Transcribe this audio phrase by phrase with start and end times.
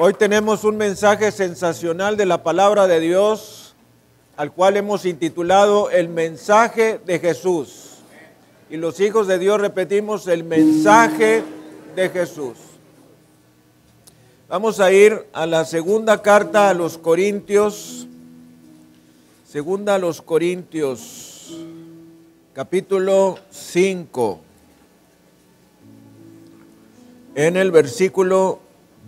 [0.00, 3.74] Hoy tenemos un mensaje sensacional de la palabra de Dios,
[4.36, 7.96] al cual hemos intitulado El mensaje de Jesús.
[8.70, 11.42] Y los hijos de Dios repetimos el mensaje
[11.96, 12.56] de Jesús.
[14.48, 18.06] Vamos a ir a la segunda carta a los Corintios,
[19.50, 21.58] segunda a los Corintios,
[22.54, 24.38] capítulo 5,
[27.34, 28.60] en el versículo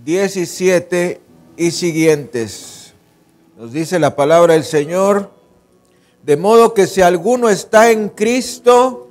[0.05, 1.21] 17
[1.57, 2.95] y siguientes.
[3.57, 5.31] Nos dice la palabra del Señor,
[6.23, 9.09] de modo que si alguno está en Cristo,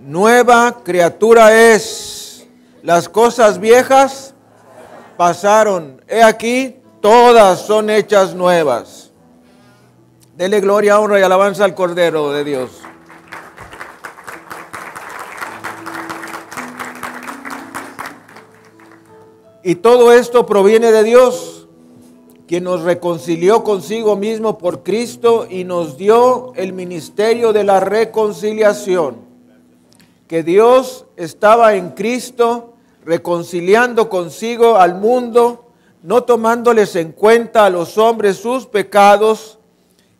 [0.00, 2.46] nueva criatura es.
[2.82, 4.34] Las cosas viejas
[5.16, 6.00] pasaron.
[6.08, 9.10] He aquí, todas son hechas nuevas.
[10.36, 12.70] Dele gloria, honra y alabanza al Cordero de Dios.
[19.66, 21.66] Y todo esto proviene de Dios,
[22.46, 29.16] quien nos reconcilió consigo mismo por Cristo y nos dio el ministerio de la reconciliación.
[30.28, 35.64] Que Dios estaba en Cristo reconciliando consigo al mundo,
[36.00, 39.58] no tomándoles en cuenta a los hombres sus pecados,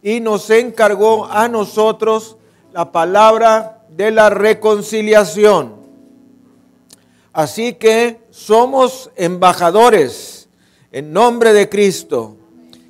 [0.03, 2.36] y nos encargó a nosotros
[2.72, 5.77] la palabra de la reconciliación.
[7.33, 10.51] Así que somos embajadores
[10.92, 12.37] en nombre de Cristo,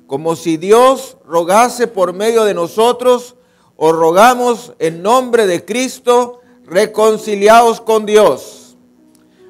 [0.05, 3.35] como si Dios rogase por medio de nosotros,
[3.77, 8.75] o rogamos en nombre de Cristo, reconciliados con Dios.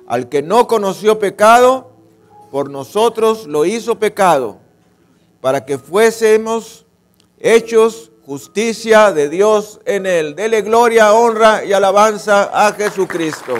[0.05, 1.91] Al que no conoció pecado,
[2.51, 4.59] por nosotros lo hizo pecado,
[5.41, 6.85] para que fuésemos
[7.39, 10.35] hechos justicia de Dios en él.
[10.35, 13.55] Dele gloria, honra y alabanza a Jesucristo.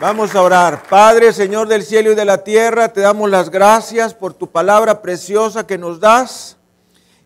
[0.00, 0.84] Vamos a orar.
[0.88, 5.02] Padre, Señor del cielo y de la tierra, te damos las gracias por tu palabra
[5.02, 6.56] preciosa que nos das.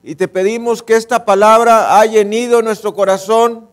[0.03, 3.71] Y te pedimos que esta palabra haya llenido nuestro corazón,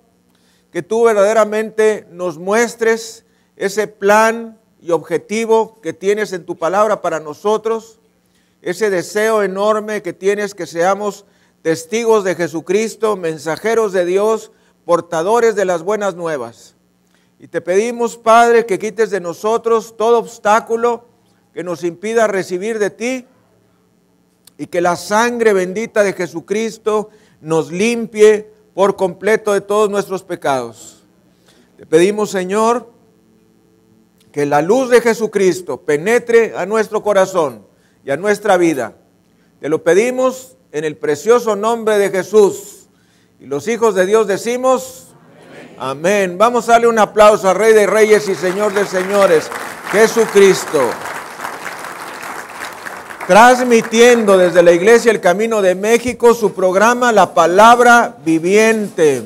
[0.71, 3.25] que tú verdaderamente nos muestres
[3.55, 7.99] ese plan y objetivo que tienes en tu palabra para nosotros,
[8.61, 11.25] ese deseo enorme que tienes que seamos
[11.63, 14.51] testigos de Jesucristo, mensajeros de Dios,
[14.85, 16.75] portadores de las buenas nuevas.
[17.43, 21.05] Y te pedimos, Padre, que quites de nosotros todo obstáculo
[21.55, 23.25] que nos impida recibir de ti
[24.59, 27.09] y que la sangre bendita de Jesucristo
[27.41, 31.01] nos limpie por completo de todos nuestros pecados.
[31.77, 32.91] Te pedimos, Señor,
[34.31, 37.65] que la luz de Jesucristo penetre a nuestro corazón
[38.05, 38.93] y a nuestra vida.
[39.59, 42.87] Te lo pedimos en el precioso nombre de Jesús.
[43.39, 45.10] Y los hijos de Dios decimos,
[45.81, 46.37] amén.
[46.37, 49.49] Vamos a darle un aplauso al Rey de Reyes y Señor de Señores,
[49.91, 50.79] Jesucristo
[53.27, 59.23] transmitiendo desde la Iglesia El Camino de México su programa La Palabra Viviente.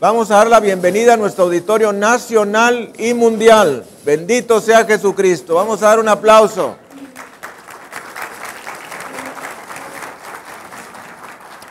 [0.00, 3.84] Vamos a dar la bienvenida a nuestro auditorio nacional y mundial.
[4.06, 5.56] Bendito sea Jesucristo.
[5.56, 6.76] Vamos a dar un aplauso.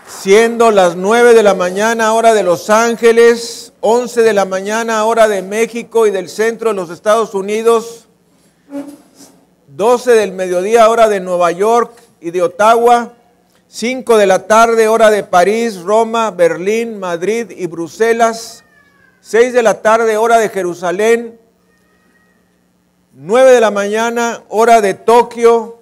[0.07, 5.27] Siendo las 9 de la mañana hora de Los Ángeles, 11 de la mañana hora
[5.27, 8.07] de México y del centro de los Estados Unidos,
[9.67, 11.91] 12 del mediodía hora de Nueva York
[12.21, 13.11] y de Ottawa,
[13.67, 18.63] 5 de la tarde hora de París, Roma, Berlín, Madrid y Bruselas,
[19.19, 21.37] 6 de la tarde hora de Jerusalén,
[23.11, 25.79] 9 de la mañana hora de Tokio.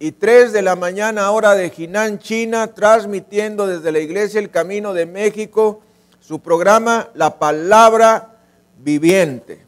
[0.00, 4.92] Y 3 de la mañana hora de Jinan, China, transmitiendo desde la Iglesia El Camino
[4.92, 5.83] de México
[6.26, 8.38] su programa La Palabra
[8.78, 9.62] Viviente.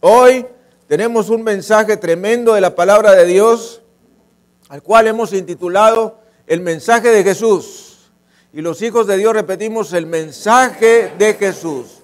[0.00, 0.44] Hoy
[0.86, 3.80] tenemos un mensaje tremendo de la palabra de Dios,
[4.68, 8.10] al cual hemos intitulado El mensaje de Jesús.
[8.52, 12.02] Y los hijos de Dios repetimos el mensaje de Jesús.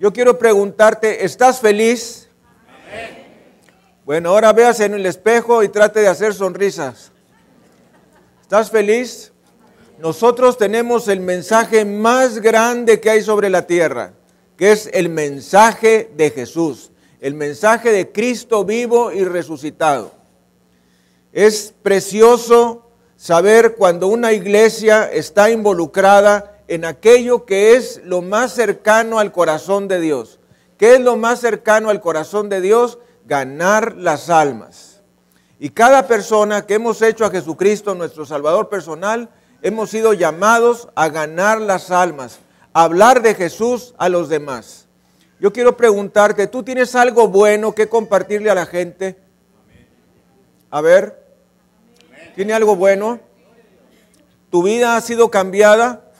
[0.00, 2.28] Yo quiero preguntarte, ¿estás feliz?
[4.04, 7.12] Bueno, ahora veas en el espejo y trate de hacer sonrisas.
[8.42, 9.33] ¿Estás feliz?
[9.98, 14.12] Nosotros tenemos el mensaje más grande que hay sobre la tierra,
[14.56, 16.90] que es el mensaje de Jesús
[17.24, 20.12] el mensaje de Cristo vivo y resucitado.
[21.32, 29.20] Es precioso saber cuando una iglesia está involucrada en aquello que es lo más cercano
[29.20, 30.38] al corazón de Dios.
[30.76, 32.98] ¿Qué es lo más cercano al corazón de Dios?
[33.24, 35.00] Ganar las almas.
[35.58, 39.30] Y cada persona que hemos hecho a Jesucristo nuestro Salvador personal,
[39.64, 42.38] hemos sido llamados a ganar las almas,
[42.74, 44.86] a hablar de Jesús a los demás.
[45.40, 49.18] Yo quiero preguntarte, ¿tú tienes algo bueno que compartirle a la gente?
[50.70, 51.18] A ver,
[52.36, 53.20] ¿tiene algo bueno?
[54.50, 56.12] ¿Tu vida ha sido cambiada?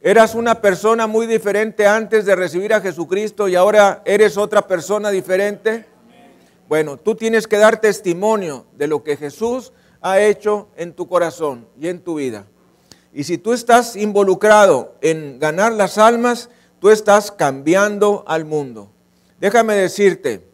[0.00, 5.10] Eras una persona muy diferente antes de recibir a Jesucristo y ahora eres otra persona
[5.10, 5.86] diferente.
[6.68, 11.66] Bueno, tú tienes que dar testimonio de lo que Jesús ha hecho en tu corazón
[11.78, 12.46] y en tu vida.
[13.12, 16.50] Y si tú estás involucrado en ganar las almas,
[16.80, 18.90] tú estás cambiando al mundo.
[19.40, 20.46] Déjame decirte,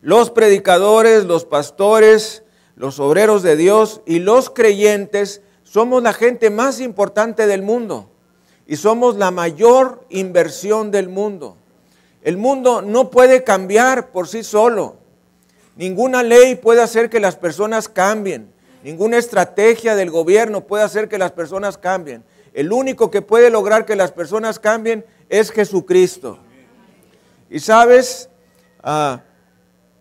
[0.00, 2.42] los predicadores, los pastores,
[2.74, 8.10] los obreros de Dios y los creyentes somos la gente más importante del mundo
[8.66, 11.56] y somos la mayor inversión del mundo.
[12.22, 14.96] El mundo no puede cambiar por sí solo.
[15.80, 18.52] Ninguna ley puede hacer que las personas cambien.
[18.84, 22.22] Ninguna estrategia del gobierno puede hacer que las personas cambien.
[22.52, 26.38] El único que puede lograr que las personas cambien es Jesucristo.
[27.48, 28.28] Y sabes,
[28.82, 29.22] ah,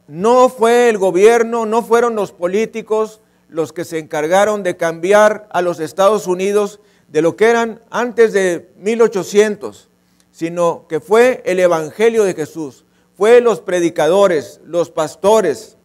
[0.10, 5.62] no fue el gobierno, no fueron los políticos los que se encargaron de cambiar a
[5.62, 9.88] los Estados Unidos de lo que eran antes de 1800,
[10.30, 12.84] sino que fue el Evangelio de Jesús,
[13.20, 15.76] fue los predicadores, los pastores,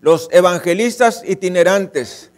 [0.00, 2.30] los evangelistas itinerantes.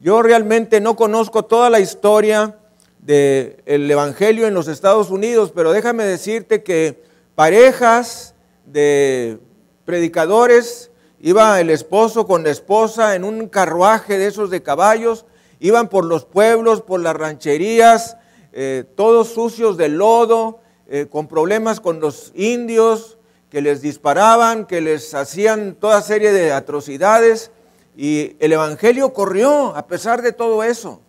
[0.00, 2.56] Yo realmente no conozco toda la historia
[2.98, 7.02] del Evangelio en los Estados Unidos, pero déjame decirte que
[7.34, 8.34] parejas
[8.64, 9.38] de
[9.84, 10.90] predicadores,
[11.20, 15.26] iba el esposo con la esposa en un carruaje de esos de caballos,
[15.58, 18.16] iban por los pueblos, por las rancherías,
[18.54, 20.60] eh, todos sucios de lodo,
[20.92, 23.16] eh, con problemas con los indios,
[23.48, 27.52] que les disparaban, que les hacían toda serie de atrocidades
[27.96, 31.00] y el Evangelio corrió a pesar de todo eso.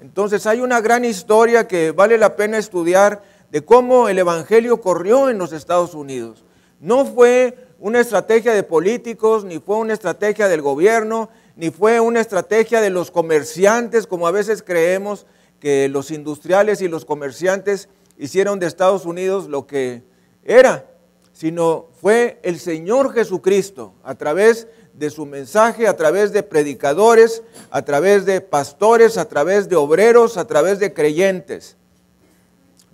[0.00, 3.22] Entonces hay una gran historia que vale la pena estudiar
[3.52, 6.44] de cómo el Evangelio corrió en los Estados Unidos.
[6.80, 12.20] No fue una estrategia de políticos, ni fue una estrategia del gobierno, ni fue una
[12.20, 15.24] estrategia de los comerciantes, como a veces creemos
[15.60, 17.88] que los industriales y los comerciantes
[18.20, 20.04] hicieron de Estados Unidos lo que
[20.44, 20.86] era
[21.40, 27.80] sino fue el Señor Jesucristo a través de su mensaje, a través de predicadores, a
[27.80, 31.78] través de pastores, a través de obreros, a través de creyentes.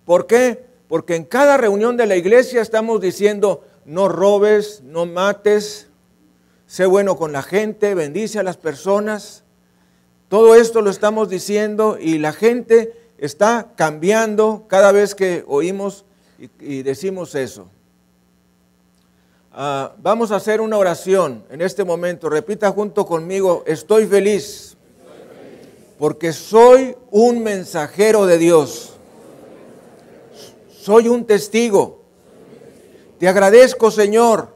[0.05, 0.65] ¿Por qué?
[0.87, 5.89] Porque en cada reunión de la iglesia estamos diciendo, no robes, no mates,
[6.69, 9.43] sé bueno con la gente, bendice a las personas.
[10.29, 16.05] Todo esto lo estamos diciendo y la gente está cambiando cada vez que oímos
[16.61, 17.69] y, decimos eso.
[19.53, 22.29] Ah, vamos a hacer una oración en este momento.
[22.29, 24.77] Repita junto conmigo, estoy feliz
[25.99, 28.93] porque soy un mensajero de Dios.
[30.79, 32.03] Soy un testigo.
[33.19, 34.49] Te agradezco, Señor,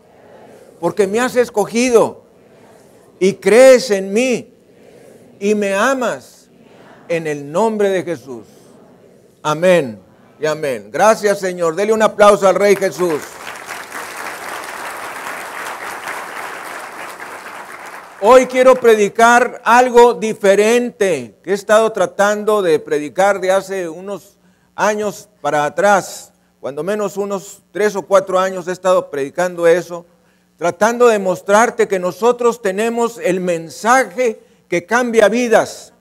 [0.81, 2.25] porque me has escogido
[3.19, 4.53] y crees en mí
[5.39, 6.40] y me amas
[7.11, 8.47] en el nombre de Jesús.
[9.43, 10.01] Amén
[10.39, 10.91] y amén.
[10.93, 11.75] Gracias, Señor.
[11.75, 13.21] Dele un aplauso al Rey Jesús.
[18.23, 24.39] Hoy quiero predicar algo diferente que he estado tratando de predicar de hace unos
[24.77, 30.07] años para atrás, cuando menos unos tres o cuatro años he estado predicando eso,
[30.57, 35.93] tratando de mostrarte que nosotros tenemos el mensaje que cambia vidas.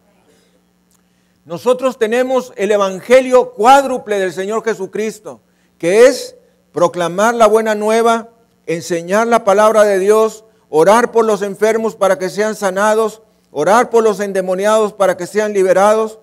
[1.50, 5.42] Nosotros tenemos el Evangelio cuádruple del Señor Jesucristo,
[5.80, 6.36] que es
[6.72, 8.30] proclamar la buena nueva,
[8.68, 14.04] enseñar la palabra de Dios, orar por los enfermos para que sean sanados, orar por
[14.04, 16.20] los endemoniados para que sean liberados.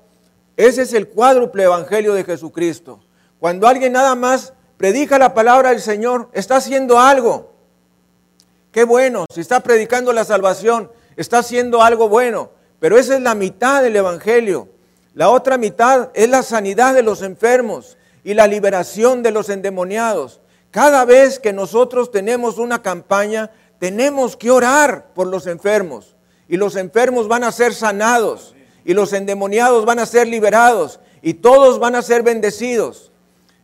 [0.56, 3.00] Ese es el cuádruple evangelio de Jesucristo.
[3.40, 7.52] Cuando alguien nada más predica la palabra del Señor, está haciendo algo.
[8.70, 12.50] Qué bueno, si está predicando la salvación, está haciendo algo bueno.
[12.78, 14.75] Pero esa es la mitad del evangelio.
[15.16, 20.42] La otra mitad es la sanidad de los enfermos y la liberación de los endemoniados.
[20.70, 26.16] Cada vez que nosotros tenemos una campaña, tenemos que orar por los enfermos
[26.48, 28.54] y los enfermos van a ser sanados
[28.84, 33.10] y los endemoniados van a ser liberados y todos van a ser bendecidos.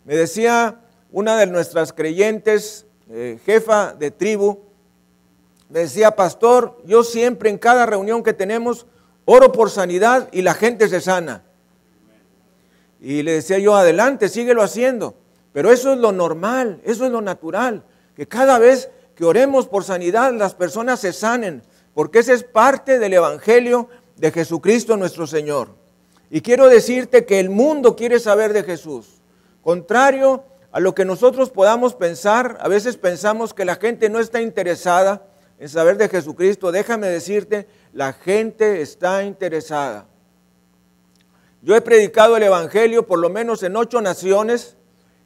[0.07, 0.81] Me decía
[1.11, 4.61] una de nuestras creyentes, eh, jefa de tribu,
[5.69, 8.87] me decía, pastor, yo siempre en cada reunión que tenemos
[9.25, 11.43] oro por sanidad y la gente se sana.
[13.01, 15.15] Y le decía yo, adelante, síguelo haciendo.
[15.53, 17.85] Pero eso es lo normal, eso es lo natural,
[18.17, 21.63] que cada vez que oremos por sanidad, las personas se sanen,
[21.95, 25.69] porque ese es parte del Evangelio de Jesucristo nuestro Señor.
[26.31, 29.21] Y quiero decirte que el mundo quiere saber de Jesús.
[29.63, 32.57] Contrario a lo que nosotros podamos pensar.
[32.61, 35.27] A veces pensamos que la gente no está interesada
[35.59, 36.73] en saber de Jesucristo.
[36.73, 40.07] Déjame decirte, la gente está interesada.
[41.61, 44.77] Yo he predicado el Evangelio por lo menos en ocho naciones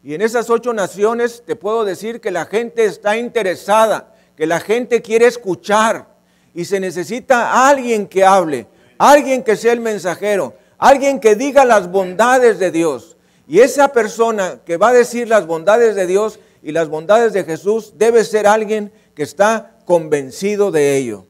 [0.03, 4.61] y en esas ocho naciones te puedo decir que la gente está interesada, que la
[4.61, 6.09] gente quiere escuchar
[6.55, 8.67] y se necesita alguien que hable,
[8.99, 13.17] alguien que sea el mensajero, alguien que diga las bondades de Dios.
[13.49, 17.45] Y esa persona que va a decir las bondades de Dios y las bondades de
[17.45, 21.27] Jesús debe ser alguien que está convencido de ello.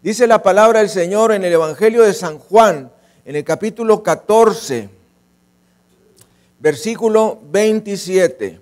[0.00, 2.92] Dice la palabra del Señor en el Evangelio de San Juan,
[3.24, 4.88] en el capítulo 14,
[6.60, 8.60] versículo 27.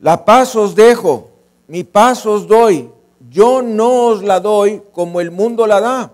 [0.00, 1.28] La paz os dejo,
[1.68, 2.90] mi paz os doy,
[3.28, 6.12] yo no os la doy como el mundo la da.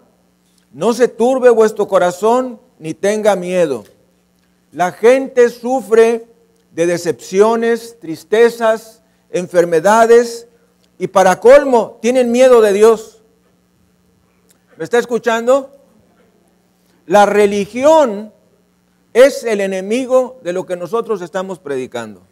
[0.73, 3.85] No se turbe vuestro corazón ni tenga miedo.
[4.73, 6.27] La gente sufre
[6.73, 10.48] de decepciones, tristezas, enfermedades
[10.99, 13.23] y para colmo tienen miedo de Dios.
[14.77, 15.73] ¿Me está escuchando?
[17.07, 18.33] La religión
[19.13, 22.23] es el enemigo de lo que nosotros estamos predicando.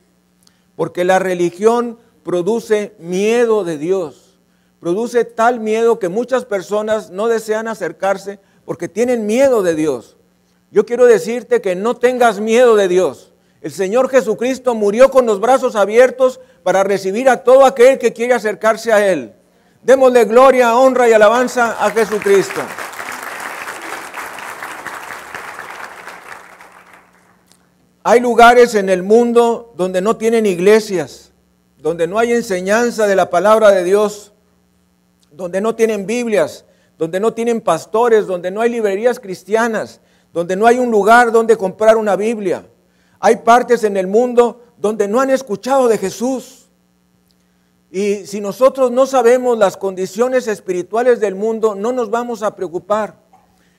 [0.76, 4.38] Porque la religión produce miedo de Dios.
[4.80, 10.16] Produce tal miedo que muchas personas no desean acercarse porque tienen miedo de Dios.
[10.70, 13.32] Yo quiero decirte que no tengas miedo de Dios.
[13.66, 18.32] El Señor Jesucristo murió con los brazos abiertos para recibir a todo aquel que quiere
[18.32, 19.32] acercarse a Él.
[19.82, 22.60] Démosle gloria, honra y alabanza a Jesucristo.
[28.04, 31.32] Hay lugares en el mundo donde no tienen iglesias,
[31.78, 34.32] donde no hay enseñanza de la palabra de Dios,
[35.32, 36.66] donde no tienen Biblias,
[36.98, 40.00] donde no tienen pastores, donde no hay librerías cristianas,
[40.32, 42.64] donde no hay un lugar donde comprar una Biblia.
[43.26, 46.68] Hay partes en el mundo donde no han escuchado de Jesús.
[47.90, 53.18] Y si nosotros no sabemos las condiciones espirituales del mundo, no nos vamos a preocupar.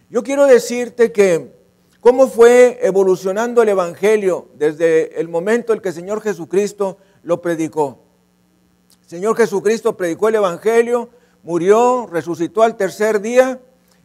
[0.09, 1.55] Yo quiero decirte que
[2.01, 7.99] cómo fue evolucionando el Evangelio desde el momento en que el Señor Jesucristo lo predicó.
[9.05, 11.07] Señor Jesucristo predicó el Evangelio,
[11.43, 13.61] murió, resucitó al tercer día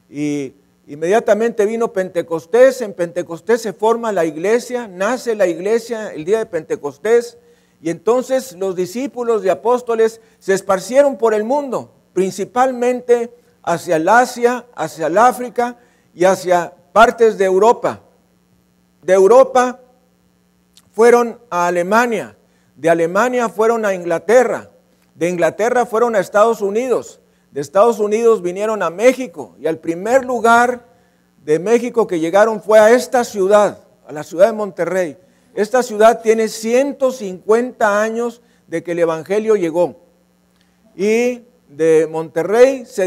[0.08, 0.54] y
[0.92, 6.44] Inmediatamente vino Pentecostés, en Pentecostés se forma la iglesia, nace la iglesia el día de
[6.44, 7.38] Pentecostés
[7.80, 14.66] y entonces los discípulos y apóstoles se esparcieron por el mundo, principalmente hacia el Asia,
[14.74, 15.78] hacia el África
[16.12, 18.02] y hacia partes de Europa.
[19.00, 19.80] De Europa
[20.90, 22.36] fueron a Alemania,
[22.76, 24.68] de Alemania fueron a Inglaterra,
[25.14, 27.21] de Inglaterra fueron a Estados Unidos,
[27.52, 30.86] de Estados Unidos vinieron a México y al primer lugar
[31.44, 35.18] de México que llegaron fue a esta ciudad, a la ciudad de Monterrey.
[35.54, 40.00] Esta ciudad tiene 150 años de que el Evangelio llegó.
[40.96, 43.06] Y de Monterrey se,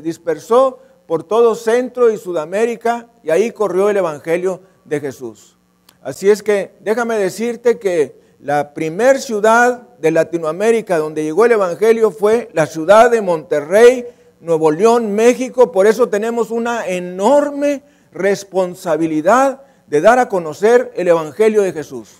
[0.00, 5.56] dispersó por todo Centro y Sudamérica y ahí corrió el Evangelio de Jesús.
[6.02, 12.10] Así es que déjame decirte que la primer ciudad de Latinoamérica donde llegó el Evangelio
[12.10, 14.04] fue la ciudad de Monterrey,
[14.40, 15.72] Nuevo León, México.
[15.72, 17.82] Por eso tenemos una enorme
[18.12, 22.16] responsabilidad de dar a conocer el Evangelio de Jesús.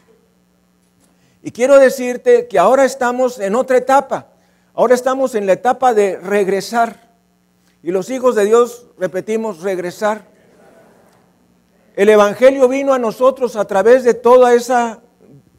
[1.43, 4.29] Y quiero decirte que ahora estamos en otra etapa.
[4.73, 7.11] Ahora estamos en la etapa de regresar.
[7.83, 10.25] Y los hijos de Dios, repetimos, regresar.
[11.97, 15.03] El Evangelio vino a nosotros a través de toda esa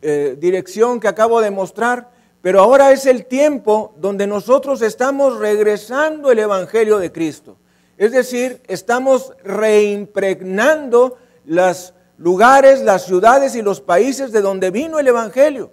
[0.07, 6.31] eh, dirección que acabo de mostrar, pero ahora es el tiempo donde nosotros estamos regresando
[6.31, 7.57] el Evangelio de Cristo.
[7.97, 15.07] Es decir, estamos reimpregnando los lugares, las ciudades y los países de donde vino el
[15.07, 15.71] Evangelio.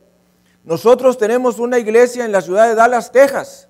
[0.64, 3.68] Nosotros tenemos una iglesia en la ciudad de Dallas, Texas,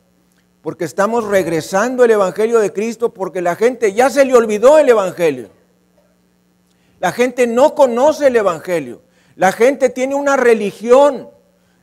[0.61, 4.89] porque estamos regresando el Evangelio de Cristo, porque la gente ya se le olvidó el
[4.89, 5.49] Evangelio.
[7.01, 9.03] La gente no conoce el Evangelio.
[9.37, 11.31] La gente tiene una religión.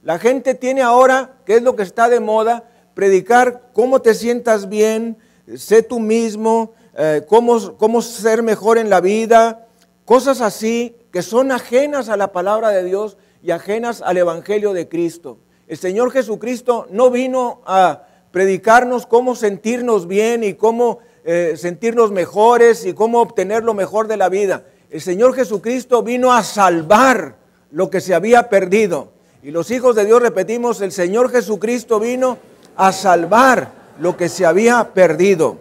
[0.04, 2.64] La gente tiene ahora, que es lo que está de moda,
[2.94, 5.18] predicar cómo te sientas bien,
[5.56, 9.68] sé tú mismo, eh, cómo, cómo ser mejor en la vida,
[10.06, 14.88] cosas así que son ajenas a la palabra de Dios y ajenas al Evangelio de
[14.88, 15.40] Cristo.
[15.68, 22.86] El Señor Jesucristo no vino a predicarnos cómo sentirnos bien y cómo eh, sentirnos mejores
[22.86, 24.66] y cómo obtener lo mejor de la vida.
[24.90, 27.39] El Señor Jesucristo vino a salvar
[27.72, 29.12] lo que se había perdido.
[29.42, 32.38] Y los hijos de Dios repetimos, el Señor Jesucristo vino
[32.76, 35.58] a salvar lo que se había perdido.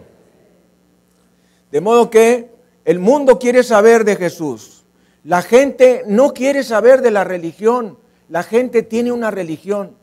[1.71, 2.49] De modo que
[2.85, 4.83] el mundo quiere saber de Jesús.
[5.23, 7.97] La gente no quiere saber de la religión.
[8.29, 9.95] La gente tiene una religión.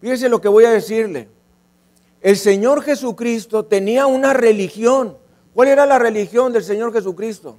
[0.00, 1.28] Fíjese lo que voy a decirle.
[2.20, 5.16] El Señor Jesucristo tenía una religión.
[5.54, 7.56] ¿Cuál era la religión del Señor Jesucristo?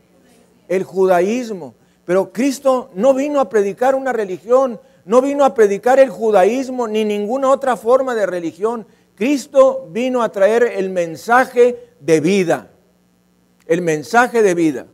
[0.68, 1.74] El judaísmo.
[2.08, 7.04] Pero Cristo no vino a predicar una religión, no vino a predicar el judaísmo ni
[7.04, 8.88] ninguna otra forma de religión.
[9.14, 12.72] Cristo vino a traer el mensaje de vida,
[13.66, 14.88] el mensaje de vida.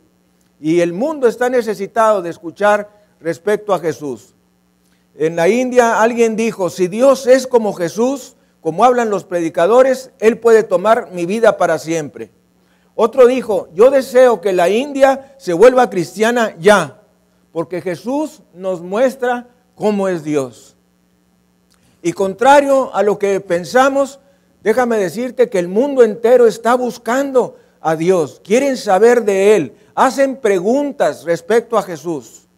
[0.60, 2.90] Y el mundo está necesitado de escuchar
[3.20, 4.34] respecto a Jesús.
[5.14, 10.38] En la India alguien dijo, si Dios es como Jesús, como hablan los predicadores, Él
[10.38, 12.32] puede tomar mi vida para siempre.
[12.96, 17.02] Otro dijo, yo deseo que la India se vuelva cristiana ya,
[17.54, 19.46] porque Jesús nos muestra
[19.76, 20.74] cómo es Dios.
[22.02, 24.18] Y contrario a lo que pensamos,
[24.64, 30.38] déjame decirte que el mundo entero está buscando a Dios, quieren saber de Él, hacen
[30.38, 32.48] preguntas respecto a Jesús.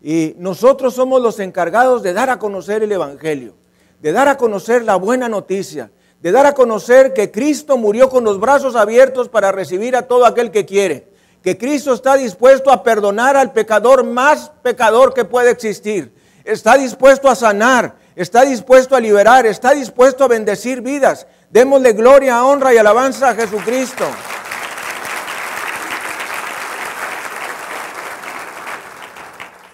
[0.00, 3.56] Y nosotros somos los encargados de dar a conocer el Evangelio,
[4.00, 5.90] de dar a conocer la buena noticia,
[6.22, 10.24] de dar a conocer que Cristo murió con los brazos abiertos para recibir a todo
[10.24, 11.09] aquel que quiere,
[11.42, 16.12] que Cristo está dispuesto a perdonar al pecador más pecador que puede existir,
[16.44, 21.26] está dispuesto a sanar, está dispuesto a liberar, está dispuesto a bendecir vidas.
[21.50, 24.04] Démosle gloria, honra y alabanza a Jesucristo.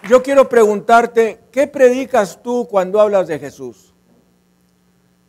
[0.09, 3.93] Yo quiero preguntarte, ¿qué predicas tú cuando hablas de Jesús?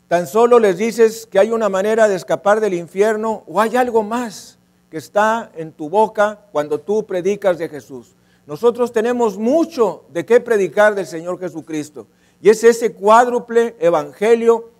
[0.07, 4.05] Tan solo les dices que hay una manera de escapar del infierno o hay algo
[4.05, 4.58] más
[4.91, 8.15] que está en tu boca cuando tú predicas de Jesús.
[8.47, 12.07] Nosotros tenemos mucho de qué predicar del Señor Jesucristo.
[12.41, 14.71] Y es ese cuádruple evangelio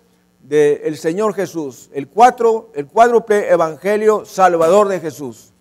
[0.41, 5.51] del Señor Jesús, el, cuatro, el cuádruple evangelio salvador de Jesús.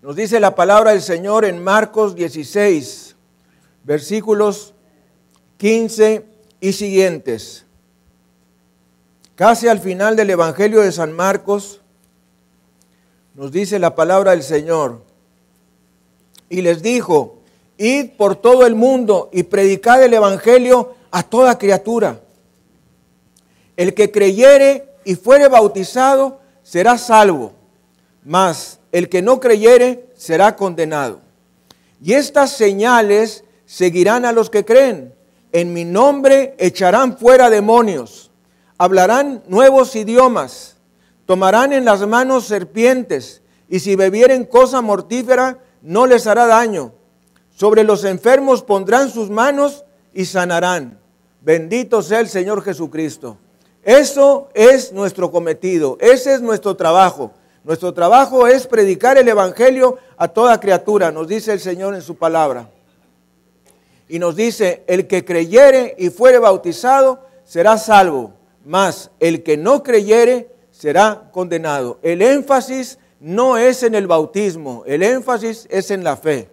[0.00, 3.16] Nos dice la palabra del Señor en Marcos 16,
[3.82, 4.74] versículos
[5.58, 6.24] 15
[6.60, 7.66] y siguientes.
[9.34, 11.80] Casi al final del Evangelio de San Marcos,
[13.34, 15.02] nos dice la palabra del Señor.
[16.48, 17.38] Y les dijo,
[17.76, 22.20] id por todo el mundo y predicad el Evangelio a toda criatura.
[23.76, 27.52] El que creyere y fuere bautizado será salvo,
[28.24, 31.20] mas el que no creyere será condenado.
[32.02, 35.12] Y estas señales seguirán a los que creen.
[35.52, 38.30] En mi nombre echarán fuera demonios
[38.78, 40.73] hablarán nuevos idiomas,
[41.26, 46.92] tomarán en las manos serpientes, y si bebieren cosa mortífera, no les hará daño.
[47.54, 50.98] Sobre los enfermos pondrán sus manos y sanarán.
[51.40, 53.38] Bendito sea el Señor Jesucristo.
[53.82, 57.32] Eso es nuestro cometido, ese es nuestro trabajo.
[57.64, 62.16] Nuestro trabajo es predicar el Evangelio a toda criatura, nos dice el Señor en su
[62.16, 62.68] palabra.
[64.08, 68.34] Y nos dice, el que creyere y fuere bautizado será salvo
[68.64, 71.98] mas el que no creyere será condenado.
[72.02, 76.50] El énfasis no es en el bautismo, el énfasis es en la fe.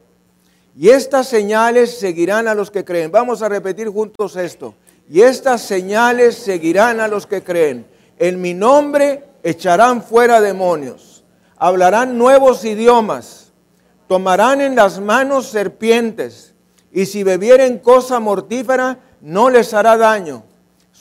[0.78, 3.12] Y estas señales seguirán a los que creen.
[3.12, 4.76] Vamos a repetir juntos esto.
[5.10, 7.86] Y estas señales seguirán a los que creen.
[8.18, 11.26] En mi nombre echarán fuera demonios,
[11.58, 13.52] hablarán nuevos idiomas,
[14.08, 16.54] tomarán en las manos serpientes,
[16.92, 20.44] y si bebieren cosa mortífera, no les hará daño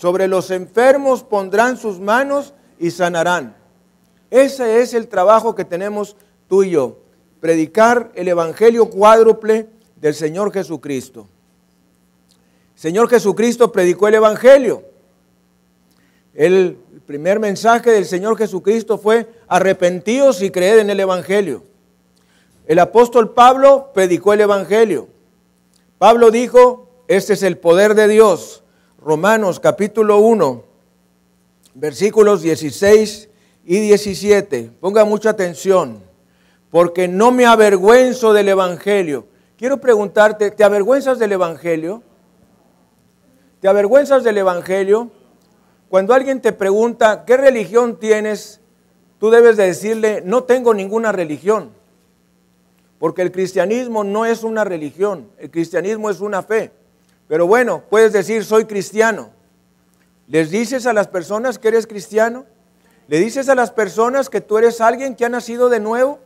[0.00, 3.54] sobre los enfermos pondrán sus manos y sanarán.
[4.30, 6.16] Ese es el trabajo que tenemos
[6.48, 6.98] tú y yo,
[7.40, 11.28] predicar el Evangelio cuádruple del Señor Jesucristo.
[12.74, 14.82] Señor Jesucristo predicó el Evangelio.
[16.34, 21.62] El primer mensaje del Señor Jesucristo fue arrepentíos y creed en el Evangelio.
[22.66, 25.08] El apóstol Pablo predicó el Evangelio.
[25.98, 28.60] Pablo dijo, este es el poder de Dios
[29.02, 30.64] Romanos capítulo 1,
[31.74, 33.28] versículos 16
[33.64, 34.72] y 17.
[34.80, 36.02] Ponga mucha atención,
[36.70, 39.26] porque no me avergüenzo del Evangelio.
[39.56, 42.02] Quiero preguntarte, ¿te avergüenzas del Evangelio?
[43.60, 45.10] ¿Te avergüenzas del Evangelio?
[45.88, 48.60] Cuando alguien te pregunta, ¿qué religión tienes?
[49.18, 51.72] Tú debes de decirle, no tengo ninguna religión.
[52.98, 56.70] Porque el cristianismo no es una religión, el cristianismo es una fe.
[57.28, 59.30] Pero bueno, puedes decir, soy cristiano.
[60.30, 62.46] ¿Les dices a las personas que eres cristiano?
[63.08, 66.20] ¿Le dices a las personas que tú eres alguien que ha nacido de nuevo?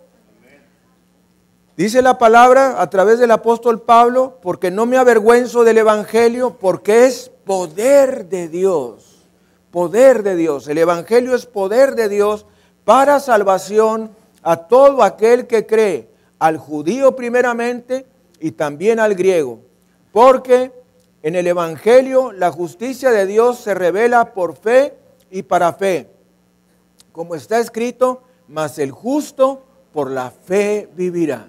[1.78, 7.06] Dice la palabra a través del apóstol Pablo, porque no me avergüenzo del Evangelio, porque
[7.06, 9.26] es poder de Dios.
[9.70, 10.68] Poder de Dios.
[10.68, 12.44] El Evangelio es poder de Dios
[12.84, 14.10] para salvación
[14.42, 18.04] a todo aquel que cree, al judío primeramente
[18.38, 19.60] y también al griego,
[20.12, 20.83] porque
[21.24, 24.92] en el Evangelio la justicia de Dios se revela por fe
[25.30, 26.10] y para fe,
[27.12, 29.62] como está escrito, mas el justo
[29.94, 31.48] por la fe vivirá.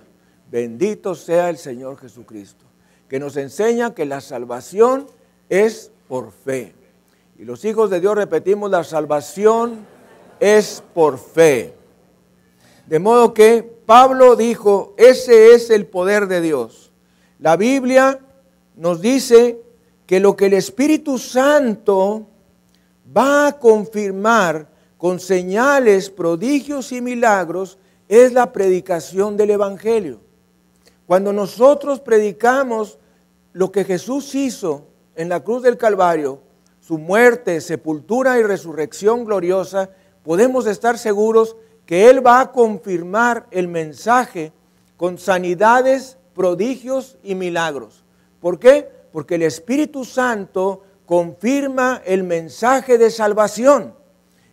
[0.49, 2.63] Bendito sea el Señor Jesucristo,
[3.09, 5.07] que nos enseña que la salvación
[5.49, 6.73] es por fe.
[7.37, 9.85] Y los hijos de Dios repetimos, la salvación
[10.39, 11.73] es por fe.
[12.85, 16.93] De modo que Pablo dijo, ese es el poder de Dios.
[17.39, 18.21] La Biblia
[18.77, 19.64] nos dice
[20.05, 22.27] que lo que el Espíritu Santo
[23.15, 30.19] va a confirmar con señales, prodigios y milagros es la predicación del Evangelio.
[31.07, 32.97] Cuando nosotros predicamos
[33.53, 36.39] lo que Jesús hizo en la cruz del Calvario,
[36.79, 39.89] su muerte, sepultura y resurrección gloriosa,
[40.23, 44.51] podemos estar seguros que Él va a confirmar el mensaje
[44.97, 48.03] con sanidades, prodigios y milagros.
[48.39, 48.94] ¿Por qué?
[49.15, 53.95] Porque el Espíritu Santo confirma el mensaje de salvación.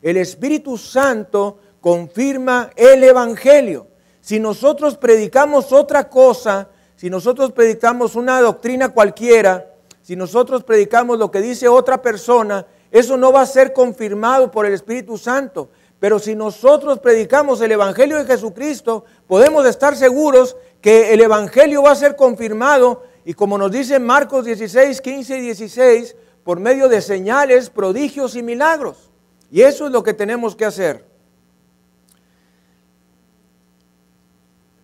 [0.01, 3.88] El Espíritu Santo confirma el Evangelio.
[4.20, 9.68] Si nosotros predicamos otra cosa, si nosotros predicamos una doctrina cualquiera,
[10.01, 14.64] si nosotros predicamos lo que dice otra persona, eso no va a ser confirmado por
[14.64, 15.70] el Espíritu Santo.
[15.98, 21.90] Pero si nosotros predicamos el Evangelio de Jesucristo, podemos estar seguros que el Evangelio va
[21.90, 27.01] a ser confirmado y como nos dice Marcos 16, 15 y 16, por medio de
[27.01, 29.11] señales, prodigios y milagros.
[29.51, 31.05] Y eso es lo que tenemos que hacer.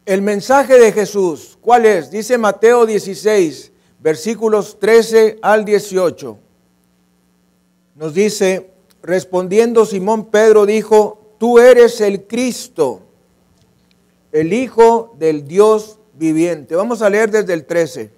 [0.07, 2.11] El mensaje de Jesús, ¿cuál es?
[2.11, 6.39] Dice Mateo 16, versículos 13 al 18.
[7.97, 8.71] Nos dice,
[9.03, 13.03] respondiendo Simón Pedro dijo, tú eres el Cristo,
[14.31, 16.77] el Hijo del Dios viviente.
[16.77, 18.18] Vamos a leer desde el 13.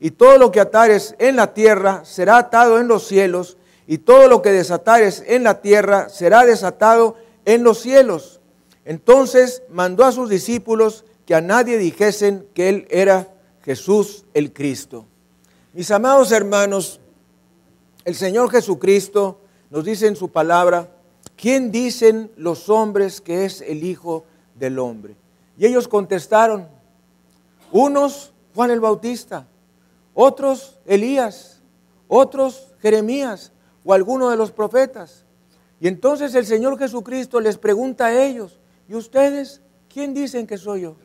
[0.00, 3.56] y todo lo que atares en la tierra será atado en los cielos,
[3.86, 8.40] y todo lo que desatares en la tierra será desatado en los cielos.
[8.84, 13.28] Entonces mandó a sus discípulos que a nadie dijesen que él era
[13.64, 15.06] Jesús el Cristo.
[15.72, 17.00] Mis amados hermanos,
[18.04, 20.88] el Señor Jesucristo nos dice en su palabra,
[21.36, 25.16] ¿quién dicen los hombres que es el Hijo del Hombre?
[25.58, 26.68] Y ellos contestaron,
[27.72, 29.46] unos Juan el Bautista,
[30.16, 31.60] otros Elías,
[32.08, 33.52] otros Jeremías
[33.84, 35.24] o alguno de los profetas.
[35.78, 39.60] Y entonces el Señor Jesucristo les pregunta a ellos, ¿y ustedes
[39.92, 40.96] quién dicen que soy yo?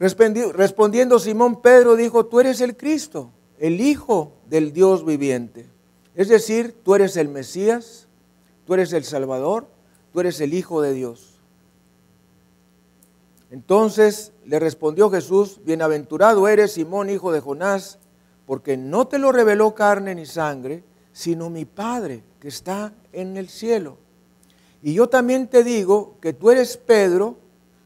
[0.00, 5.66] Respondiendo Simón Pedro dijo, tú eres el Cristo, el Hijo del Dios viviente.
[6.16, 8.08] Es decir, tú eres el Mesías,
[8.66, 9.68] tú eres el Salvador,
[10.12, 11.37] tú eres el Hijo de Dios.
[13.50, 17.98] Entonces le respondió Jesús, bienaventurado eres Simón, hijo de Jonás,
[18.46, 23.48] porque no te lo reveló carne ni sangre, sino mi Padre que está en el
[23.48, 23.98] cielo.
[24.82, 27.36] Y yo también te digo que tú eres Pedro,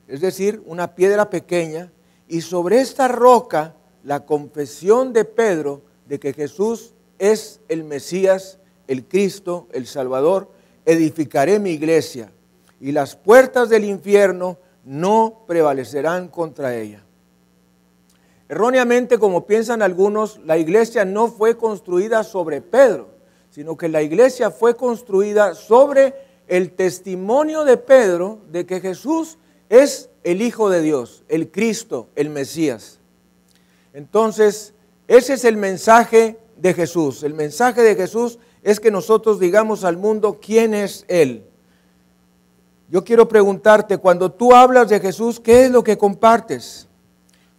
[0.09, 1.91] es decir, una piedra pequeña,
[2.29, 9.05] y sobre esta roca la confesión de Pedro de que Jesús es el Mesías, el
[9.07, 10.51] Cristo, el Salvador,
[10.85, 12.33] edificaré mi iglesia,
[12.81, 17.05] y las puertas del infierno no prevalecerán contra ella.
[18.49, 23.09] Erróneamente, como piensan algunos, la iglesia no fue construida sobre Pedro,
[23.51, 26.15] sino que la iglesia fue construida sobre
[26.49, 32.29] el testimonio de Pedro de que Jesús es el Hijo de Dios, el Cristo, el
[32.29, 32.99] Mesías.
[33.95, 34.75] Entonces,
[35.09, 37.23] ese es el mensaje de Jesús.
[37.23, 41.45] El mensaje de Jesús es que nosotros digamos al mundo quién es Él.
[42.93, 46.87] Yo quiero preguntarte, cuando tú hablas de Jesús, ¿qué es lo que compartes?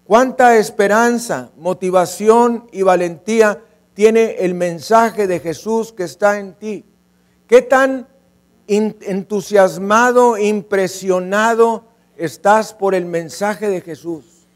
[0.04, 3.62] cuánta esperanza, motivación y valentía
[3.94, 6.86] tiene el mensaje de Jesús que está en ti.
[7.48, 8.08] ¿Qué tan
[8.68, 11.86] entusiasmado, impresionado
[12.18, 14.48] estás por el mensaje de Jesús?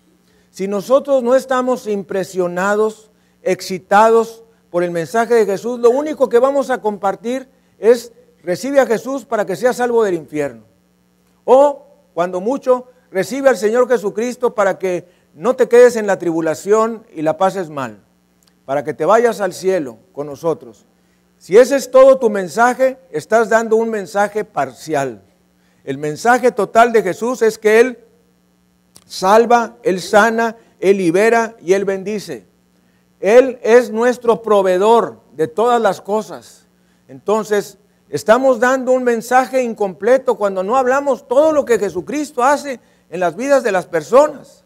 [0.52, 3.12] Si nosotros no estamos impresionados,
[3.44, 7.48] excitados por el mensaje de Jesús, lo único que vamos a compartir
[7.80, 8.12] es
[8.48, 10.64] recibe a Jesús para que sea salvo del infierno.
[11.44, 17.06] O, cuando mucho, recibe al Señor Jesucristo para que no te quedes en la tribulación
[17.14, 18.00] y la pases mal,
[18.64, 20.86] para que te vayas al cielo con nosotros.
[21.38, 25.22] Si ese es todo tu mensaje, estás dando un mensaje parcial.
[25.84, 28.00] El mensaje total de Jesús es que Él
[29.06, 32.46] salva, Él sana, Él libera y Él bendice.
[33.20, 36.66] Él es nuestro proveedor de todas las cosas.
[37.10, 37.78] Entonces,
[38.10, 43.36] estamos dando un mensaje incompleto cuando no hablamos todo lo que Jesucristo hace en las
[43.36, 44.64] vidas de las personas.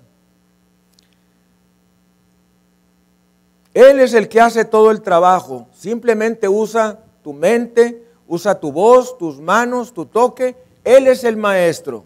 [3.73, 5.67] Él es el que hace todo el trabajo.
[5.73, 10.57] Simplemente usa tu mente, usa tu voz, tus manos, tu toque.
[10.83, 12.03] Él es el maestro.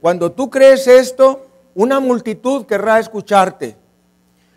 [0.00, 3.76] Cuando tú crees esto, una multitud querrá escucharte.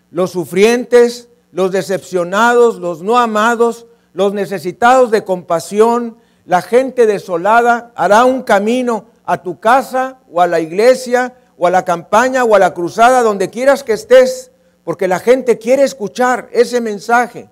[0.09, 8.25] Los sufrientes, los decepcionados, los no amados, los necesitados de compasión, la gente desolada hará
[8.25, 12.59] un camino a tu casa o a la iglesia o a la campaña o a
[12.59, 14.51] la cruzada, donde quieras que estés
[14.83, 17.49] porque la gente quiere escuchar ese mensaje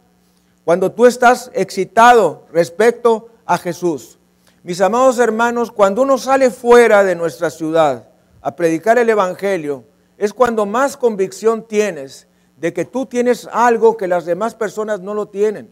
[0.65, 4.17] cuando tú estás excitado respecto a Jesús.
[4.63, 8.10] Mis amados hermanos, cuando uno sale fuera de nuestra ciudad
[8.41, 9.86] a predicar el Evangelio,
[10.17, 15.13] es cuando más convicción tienes de que tú tienes algo que las demás personas no
[15.13, 15.72] lo tienen,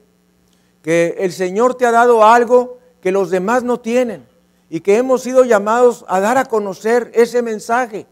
[0.81, 4.25] que el Señor te ha dado algo que los demás no tienen
[4.69, 8.05] y que hemos sido llamados a dar a conocer ese mensaje.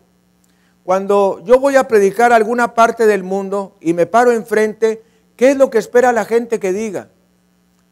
[0.83, 5.03] Cuando yo voy a predicar a alguna parte del mundo y me paro enfrente,
[5.35, 7.09] ¿qué es lo que espera la gente que diga?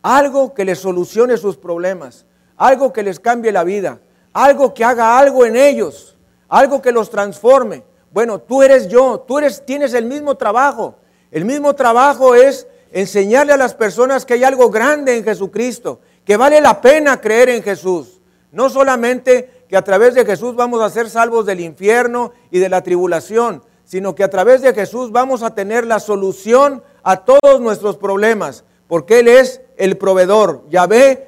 [0.01, 3.99] Algo que les solucione sus problemas, algo que les cambie la vida,
[4.31, 7.83] algo que haga algo en ellos, algo que los transforme.
[8.11, 10.95] Bueno, tú eres yo, tú eres, tienes el mismo trabajo.
[11.31, 16.37] El mismo trabajo es enseñarle a las personas que hay algo grande en Jesucristo, que
[16.37, 18.21] vale la pena creer en Jesús.
[18.51, 22.69] No solamente que a través de Jesús vamos a ser salvos del infierno y de
[22.69, 27.59] la tribulación, sino que a través de Jesús vamos a tener la solución a todos
[27.59, 30.63] nuestros problemas, porque Él es el proveedor.
[30.69, 31.27] Yahvé,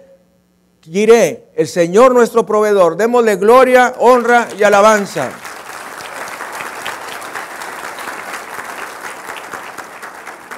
[0.85, 2.95] diré, el Señor nuestro proveedor.
[2.95, 5.31] Démosle gloria, honra y alabanza.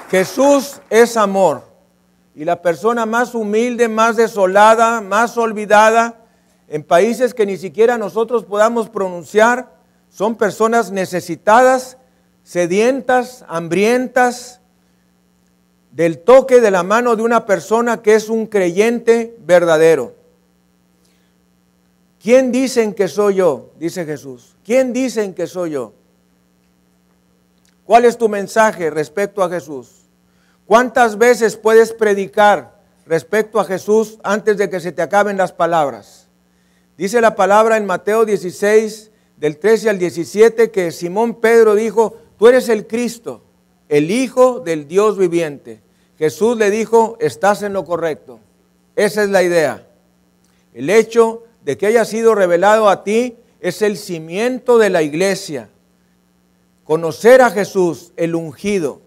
[0.09, 1.63] Jesús es amor.
[2.35, 6.23] Y la persona más humilde, más desolada, más olvidada,
[6.67, 9.75] en países que ni siquiera nosotros podamos pronunciar,
[10.09, 11.97] son personas necesitadas,
[12.43, 14.61] sedientas, hambrientas,
[15.91, 20.13] del toque de la mano de una persona que es un creyente verdadero.
[22.21, 23.71] ¿Quién dicen que soy yo?
[23.79, 24.55] Dice Jesús.
[24.63, 25.93] ¿Quién dicen que soy yo?
[27.83, 29.96] ¿Cuál es tu mensaje respecto a Jesús?
[30.67, 36.27] ¿Cuántas veces puedes predicar respecto a Jesús antes de que se te acaben las palabras?
[36.97, 42.49] Dice la palabra en Mateo 16, del 13 al 17, que Simón Pedro dijo, tú
[42.49, 43.43] eres el Cristo,
[43.87, 45.79] el Hijo del Dios viviente.
[46.17, 48.41] Jesús le dijo, estás en lo correcto.
[48.97, 49.87] Esa es la idea.
[50.73, 55.69] El hecho de que haya sido revelado a ti es el cimiento de la iglesia.
[56.83, 59.06] Conocer a Jesús, el ungido.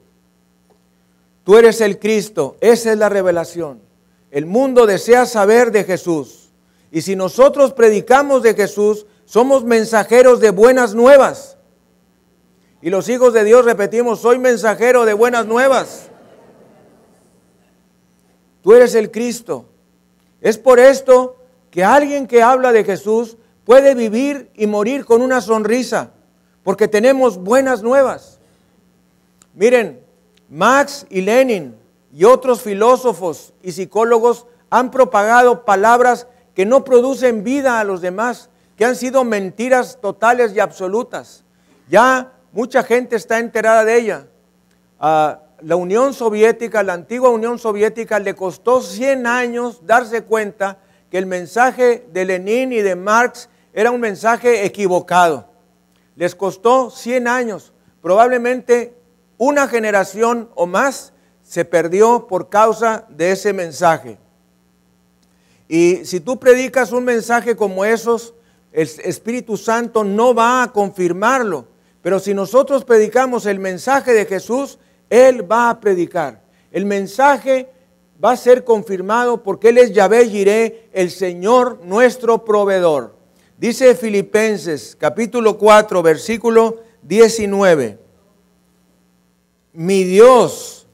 [1.44, 3.80] Tú eres el Cristo, esa es la revelación.
[4.30, 6.50] El mundo desea saber de Jesús.
[6.92, 11.56] Y si nosotros predicamos de Jesús, somos mensajeros de buenas nuevas.
[12.82, 16.08] Y los hijos de Dios repetimos, soy mensajero de buenas nuevas.
[18.62, 19.66] Tú eres el Cristo.
[20.40, 21.36] Es por esto
[21.70, 26.10] que alguien que habla de Jesús puede vivir y morir con una sonrisa,
[26.62, 28.40] porque tenemos buenas nuevas.
[29.54, 30.00] Miren,
[30.50, 31.76] Max y Lenin
[32.12, 38.50] y otros filósofos y psicólogos han propagado palabras que no producen vida a los demás,
[38.76, 41.44] que han sido mentiras totales y absolutas.
[41.88, 44.26] Ya mucha gente está enterada de ella.
[44.98, 50.78] A la Unión Soviética, la antigua Unión Soviética, le costó 100 años darse cuenta
[51.10, 55.48] que el mensaje de Lenin y de Marx era un mensaje equivocado.
[56.16, 57.72] Les costó 100 años.
[58.02, 58.99] Probablemente
[59.40, 64.18] una generación o más se perdió por causa de ese mensaje.
[65.66, 68.34] Y si tú predicas un mensaje como esos,
[68.70, 71.64] el Espíritu Santo no va a confirmarlo.
[72.02, 76.42] Pero si nosotros predicamos el mensaje de Jesús, Él va a predicar.
[76.70, 77.70] El mensaje
[78.22, 83.16] va a ser confirmado porque Él es Yahvé Jiré, el Señor nuestro proveedor.
[83.56, 88.09] Dice Filipenses capítulo 4, versículo 19.
[89.72, 90.86] Mi Dios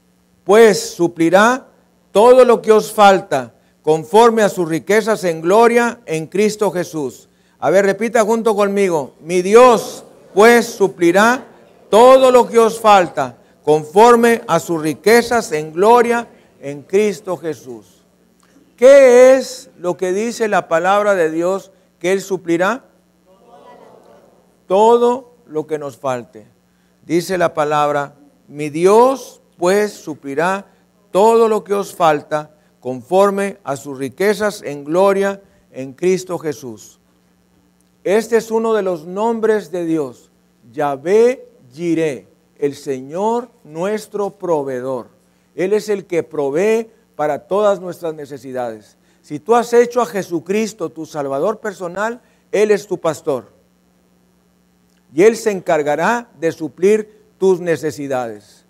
[0.45, 1.67] pues suplirá
[2.13, 7.29] todo lo que os falta conforme a sus riquezas en gloria en Cristo Jesús.
[7.59, 9.15] A ver, repita junto conmigo.
[9.21, 11.45] Mi Dios pues suplirá
[11.89, 16.29] todo lo que os falta conforme a sus riquezas en gloria
[16.61, 18.05] en Cristo Jesús.
[18.77, 22.85] ¿Qué es lo que dice la palabra de Dios que Él suplirá?
[24.69, 26.47] Todo lo que nos falte.
[27.05, 28.15] Dice la palabra,
[28.49, 30.67] mi Dios pues suplirá
[31.11, 35.41] todo lo que os falta conforme a sus riquezas en gloria
[35.73, 37.01] en Cristo Jesús.
[38.05, 40.31] Este es uno de los nombres de Dios,
[40.73, 42.29] Yahvé Jireh,
[42.59, 45.09] el Señor nuestro proveedor.
[45.55, 48.97] Él es el que provee para todas nuestras necesidades.
[49.23, 52.21] Si tú has hecho a Jesucristo tu Salvador personal,
[52.53, 53.51] Él es tu pastor.
[55.13, 58.67] Y Él se encargará de suplir tus necesidades.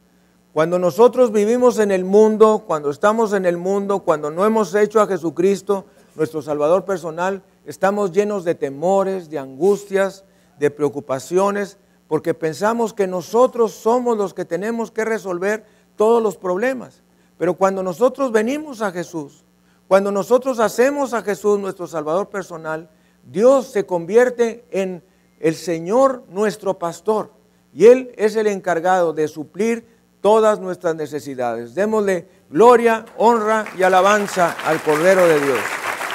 [0.52, 5.00] Cuando nosotros vivimos en el mundo, cuando estamos en el mundo, cuando no hemos hecho
[5.00, 10.24] a Jesucristo nuestro Salvador personal, estamos llenos de temores, de angustias,
[10.58, 11.76] de preocupaciones,
[12.08, 17.02] porque pensamos que nosotros somos los que tenemos que resolver todos los problemas.
[17.36, 19.44] Pero cuando nosotros venimos a Jesús,
[19.88, 22.88] cuando nosotros hacemos a Jesús nuestro Salvador personal,
[23.30, 25.04] Dios se convierte en
[25.38, 27.35] el Señor nuestro pastor
[27.76, 29.86] y Él es el encargado de suplir
[30.22, 31.74] todas nuestras necesidades.
[31.74, 35.58] Démosle gloria, honra y alabanza al Cordero de Dios.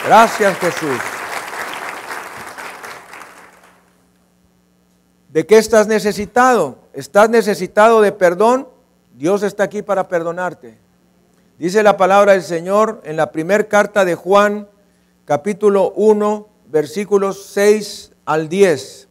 [0.08, 0.97] Gracias Jesús.
[5.30, 6.80] ¿De qué estás necesitado?
[6.93, 8.67] ¿Estás necesitado de perdón?
[9.13, 10.80] Dios está aquí para perdonarte.
[11.60, 14.67] Dice la palabra del Señor en la primera carta de Juan,
[15.26, 19.11] capítulo 1, versículos 6 al 10.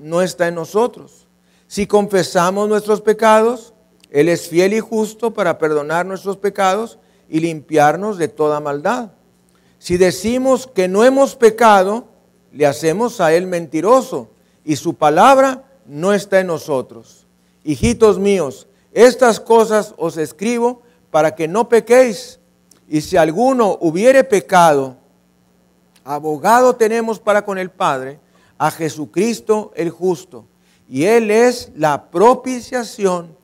[0.00, 1.28] no está en nosotros.
[1.66, 3.74] Si confesamos nuestros pecados,
[4.10, 9.12] Él es fiel y justo para perdonar nuestros pecados y limpiarnos de toda maldad.
[9.78, 12.08] Si decimos que no hemos pecado,
[12.52, 14.30] le hacemos a Él mentiroso
[14.64, 17.26] y su palabra no está en nosotros.
[17.62, 22.40] Hijitos míos, estas cosas os escribo para que no pequéis.
[22.88, 24.96] Y si alguno hubiere pecado,
[26.04, 28.18] abogado tenemos para con el Padre,
[28.60, 30.44] a Jesucristo el justo.
[30.86, 33.34] Y Él es la propiciación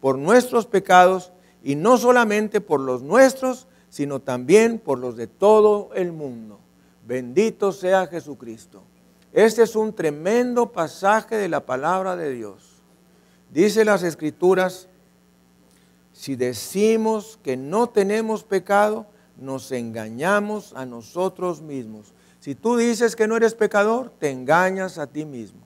[0.00, 1.32] por nuestros pecados,
[1.64, 6.60] y no solamente por los nuestros, sino también por los de todo el mundo.
[7.06, 8.82] Bendito sea Jesucristo.
[9.32, 12.82] Este es un tremendo pasaje de la palabra de Dios.
[13.50, 14.88] Dice las escrituras,
[16.12, 19.06] si decimos que no tenemos pecado,
[19.38, 22.12] nos engañamos a nosotros mismos.
[22.46, 25.62] Si tú dices que no eres pecador, te engañas a ti mismo.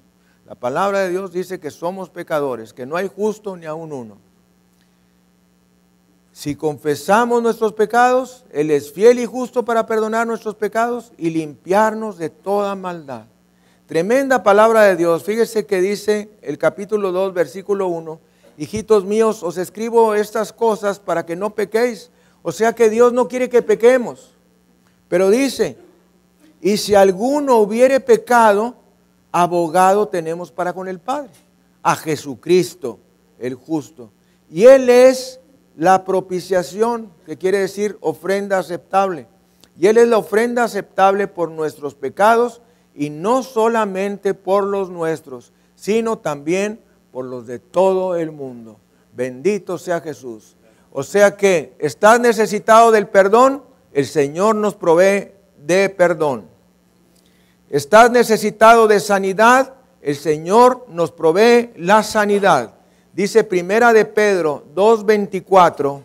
[0.46, 4.16] La palabra de Dios dice que somos pecadores, que no hay justo ni aun uno.
[6.32, 12.16] Si confesamos nuestros pecados, Él es fiel y justo para perdonar nuestros pecados y limpiarnos
[12.16, 13.26] de toda maldad.
[13.84, 15.22] Tremenda palabra de Dios.
[15.22, 18.18] Fíjese que dice el capítulo 2, versículo 1,
[18.56, 22.10] hijitos míos, os escribo estas cosas para que no pequéis.
[22.40, 24.32] O sea que Dios no quiere que pequemos.
[25.10, 25.76] Pero dice,
[26.60, 28.74] y si alguno hubiere pecado,
[29.32, 31.30] abogado tenemos para con el Padre,
[31.82, 32.98] a Jesucristo,
[33.38, 34.10] el justo.
[34.50, 35.40] Y Él es
[35.76, 39.26] la propiciación, que quiere decir ofrenda aceptable.
[39.78, 42.60] Y Él es la ofrenda aceptable por nuestros pecados
[42.94, 46.80] y no solamente por los nuestros, sino también
[47.12, 48.76] por los de todo el mundo.
[49.14, 50.56] Bendito sea Jesús.
[50.92, 55.32] O sea que estás necesitado del perdón, el Señor nos provee
[55.64, 56.49] de perdón.
[57.70, 62.74] Estás necesitado de sanidad, el Señor nos provee la sanidad.
[63.12, 66.02] Dice Primera de Pedro 2:24.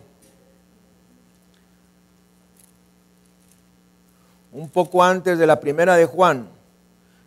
[4.52, 6.48] Un poco antes de la primera de Juan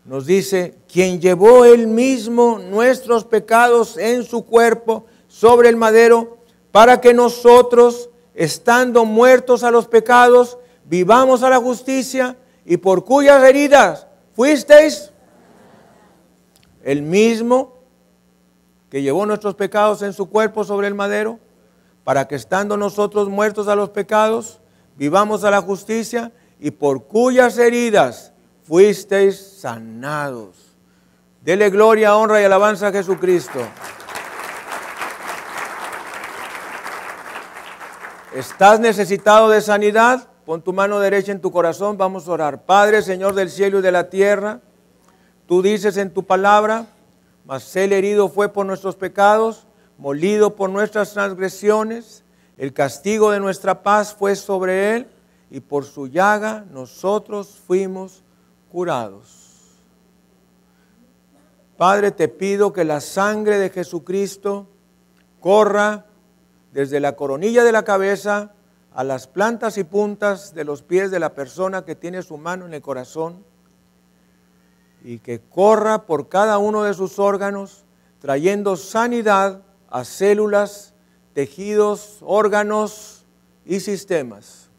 [0.06, 6.38] nos dice, quien llevó él mismo nuestros pecados en su cuerpo sobre el madero,
[6.72, 13.44] para que nosotros, estando muertos a los pecados, vivamos a la justicia y por cuyas
[13.44, 14.08] heridas
[14.40, 15.12] fuisteis
[16.82, 17.74] el mismo
[18.90, 21.40] que llevó nuestros pecados en su cuerpo sobre el madero,
[22.06, 24.62] para que estando nosotros muertos a los pecados,
[24.96, 28.32] vivamos a la justicia y por cuyas heridas
[28.64, 30.56] fuisteis sanados.
[31.42, 33.60] Dele gloria, honra y alabanza a Jesucristo.
[38.34, 40.29] ¿Estás necesitado de sanidad?
[40.50, 42.66] Pon tu mano derecha en tu corazón, vamos a orar.
[42.66, 44.62] Padre, Señor del cielo y de la tierra,
[45.46, 46.88] tú dices en tu palabra,
[47.46, 49.68] mas el herido fue por nuestros pecados,
[50.00, 52.24] molido por nuestras transgresiones,
[52.58, 55.08] el castigo de nuestra paz fue sobre él,
[55.52, 58.24] y por su llaga nosotros fuimos
[58.72, 59.84] curados.
[61.78, 64.66] Padre, te pido que la sangre de Jesucristo
[65.40, 66.08] corra
[66.74, 68.54] desde la coronilla de la cabeza
[69.00, 72.66] a las plantas y puntas de los pies de la persona que tiene su mano
[72.66, 73.46] en el corazón
[75.06, 77.86] y que corra por cada uno de sus órganos,
[78.20, 80.94] trayendo sanidad a células,
[81.32, 83.26] tejidos, órganos
[83.66, 84.70] y sistemas.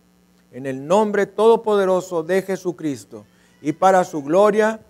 [0.53, 3.25] En el nombre todopoderoso de Jesucristo
[3.63, 4.81] y para su gloria.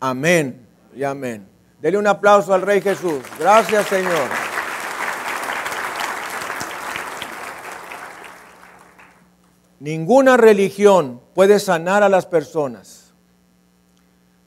[0.00, 1.46] Amén y amén.
[1.80, 3.22] Dele un aplauso al Rey Jesús.
[3.38, 4.41] Gracias Señor.
[9.82, 13.12] Ninguna religión puede sanar a las personas.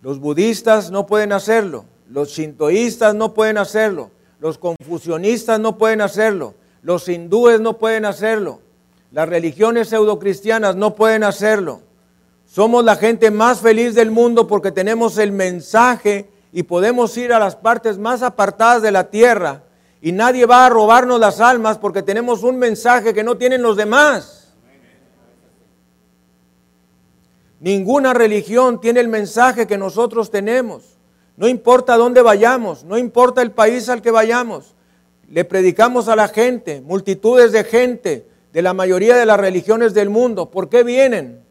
[0.01, 6.53] Los budistas no pueden hacerlo, los shintoístas no pueden hacerlo, los confucionistas no pueden hacerlo,
[6.81, 8.61] los hindúes no pueden hacerlo,
[9.11, 11.81] las religiones pseudocristianas no pueden hacerlo.
[12.45, 17.39] Somos la gente más feliz del mundo porque tenemos el mensaje y podemos ir a
[17.39, 19.63] las partes más apartadas de la tierra
[20.01, 23.75] y nadie va a robarnos las almas porque tenemos un mensaje que no tienen los
[23.75, 24.45] demás.
[27.60, 30.97] Ninguna religión tiene el mensaje que nosotros tenemos.
[31.38, 34.76] No importa dónde vayamos, no importa el país al que vayamos.
[35.30, 40.10] Le predicamos a la gente, multitudes de gente de la mayoría de las religiones del
[40.10, 40.49] mundo.
[40.49, 41.43] ¿Por qué vienen?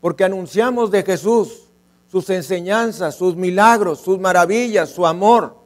[0.00, 1.70] Porque anunciamos de Jesús,
[2.10, 5.56] sus enseñanzas, sus milagros, sus maravillas, su amor.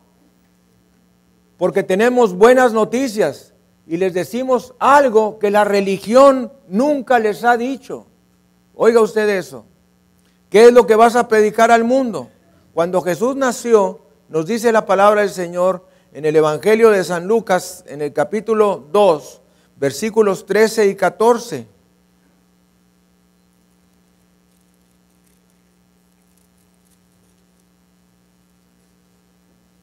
[1.57, 3.55] Porque tenemos buenas noticias
[3.87, 8.07] y les decimos algo que la religión nunca les ha dicho.
[8.75, 9.65] Oiga usted eso.
[10.51, 12.31] ¿Qué es lo que vas a predicar al mundo?
[12.73, 17.85] Cuando Jesús nació, nos dice la palabra del Señor en el Evangelio de San Lucas,
[17.87, 19.41] en el capítulo 2,
[19.77, 21.67] versículos 13 y 14.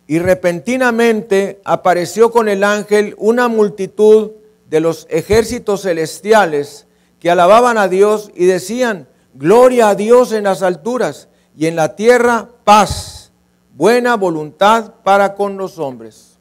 [0.08, 4.32] Y repentinamente apareció con el ángel una multitud
[4.70, 6.88] de los ejércitos celestiales
[7.22, 11.96] que alababan a Dios y decían, Gloria a Dios en las alturas y en la
[11.96, 13.32] tierra paz,
[13.74, 16.38] buena voluntad para con los hombres.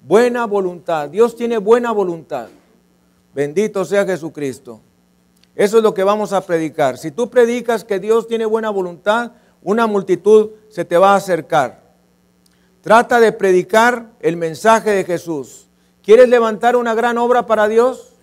[0.00, 1.08] Buena voluntad.
[1.08, 2.48] Dios tiene buena voluntad.
[3.34, 4.80] Bendito sea Jesucristo.
[5.54, 6.98] Eso es lo que vamos a predicar.
[6.98, 11.82] Si tú predicas que Dios tiene buena voluntad, una multitud se te va a acercar.
[12.80, 15.68] Trata de predicar el mensaje de Jesús.
[16.02, 18.15] ¿Quieres levantar una gran obra para Dios?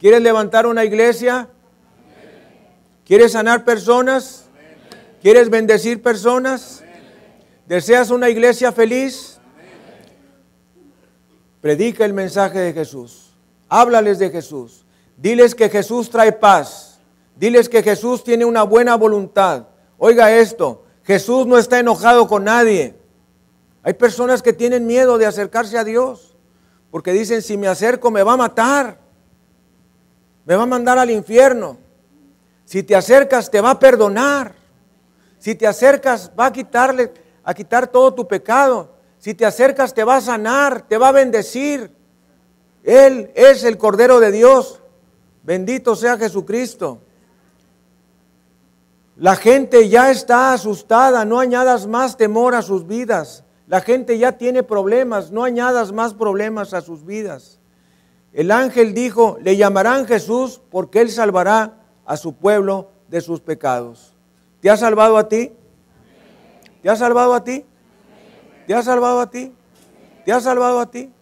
[0.00, 1.50] ¿Quieres levantar una iglesia?
[3.04, 4.46] ¿Quieres sanar personas?
[5.20, 6.82] ¿Quieres bendecir personas?
[7.66, 9.38] ¿Deseas una iglesia feliz?
[11.60, 13.34] Predica el mensaje de Jesús.
[13.68, 14.86] Háblales de Jesús.
[15.18, 16.98] Diles que Jesús trae paz.
[17.36, 19.66] Diles que Jesús tiene una buena voluntad.
[19.98, 22.94] Oiga esto, Jesús no está enojado con nadie.
[23.82, 26.38] Hay personas que tienen miedo de acercarse a Dios
[26.90, 29.09] porque dicen, si me acerco me va a matar
[30.44, 31.78] me va a mandar al infierno.
[32.64, 34.54] Si te acercas, te va a perdonar.
[35.38, 37.12] Si te acercas, va a quitarle,
[37.42, 38.94] a quitar todo tu pecado.
[39.18, 41.94] Si te acercas, te va a sanar, te va a bendecir.
[42.82, 44.80] Él es el Cordero de Dios.
[45.42, 47.00] Bendito sea Jesucristo.
[49.16, 53.44] La gente ya está asustada, no añadas más temor a sus vidas.
[53.66, 57.59] La gente ya tiene problemas, no añadas más problemas a sus vidas.
[58.32, 61.74] El ángel dijo, le llamarán Jesús porque él salvará
[62.06, 64.14] a su pueblo de sus pecados.
[64.60, 65.52] ¿Te ha salvado a ti?
[66.82, 67.64] ¿Te ha salvado a ti?
[68.66, 69.52] ¿Te ha salvado a ti?
[70.24, 71.12] ¿Te ha salvado a ti?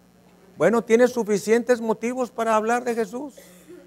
[0.59, 3.35] Bueno, tienes suficientes motivos para hablar de Jesús,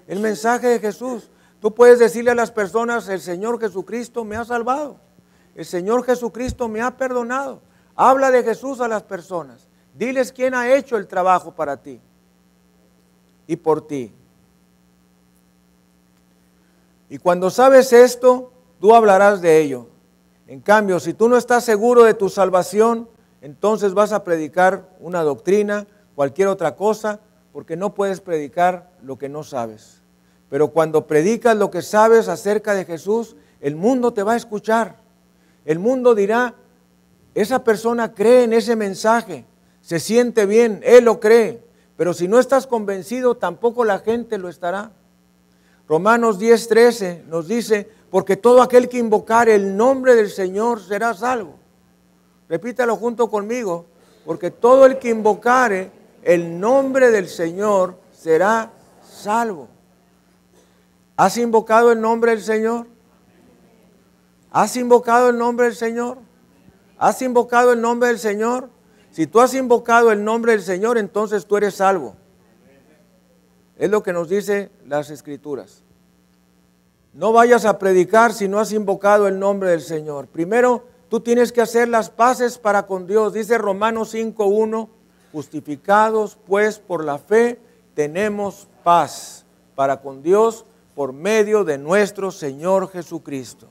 [0.08, 1.30] el mensaje de Jesús.
[1.60, 4.96] Tú puedes decirle a las personas, el Señor Jesucristo me ha salvado.
[5.54, 7.60] El Señor Jesucristo me ha perdonado.
[7.94, 9.68] Habla de Jesús a las personas.
[9.94, 12.00] Diles quién ha hecho el trabajo para ti
[13.52, 14.10] y por ti.
[17.10, 18.50] Y cuando sabes esto,
[18.80, 19.88] tú hablarás de ello.
[20.46, 23.10] En cambio, si tú no estás seguro de tu salvación,
[23.42, 27.20] entonces vas a predicar una doctrina, cualquier otra cosa,
[27.52, 30.00] porque no puedes predicar lo que no sabes.
[30.48, 34.96] Pero cuando predicas lo que sabes acerca de Jesús, el mundo te va a escuchar.
[35.66, 36.54] El mundo dirá,
[37.34, 39.44] esa persona cree en ese mensaje,
[39.82, 41.62] se siente bien, él lo cree,
[42.02, 44.90] pero si no estás convencido, tampoco la gente lo estará.
[45.86, 51.54] Romanos 10:13 nos dice, porque todo aquel que invocare el nombre del Señor será salvo.
[52.48, 53.86] Repítalo junto conmigo,
[54.26, 55.92] porque todo el que invocare
[56.24, 58.72] el nombre del Señor será
[59.08, 59.68] salvo.
[61.16, 62.88] ¿Has invocado el nombre del Señor?
[64.50, 66.18] ¿Has invocado el nombre del Señor?
[66.98, 68.71] ¿Has invocado el nombre del Señor?
[69.12, 72.16] Si tú has invocado el nombre del Señor, entonces tú eres salvo.
[73.76, 75.82] Es lo que nos dice las escrituras.
[77.12, 80.28] No vayas a predicar si no has invocado el nombre del Señor.
[80.28, 83.34] Primero, tú tienes que hacer las paces para con Dios.
[83.34, 84.88] Dice Romanos 5.1,
[85.30, 87.60] justificados pues por la fe,
[87.94, 89.44] tenemos paz
[89.74, 93.68] para con Dios por medio de nuestro Señor Jesucristo.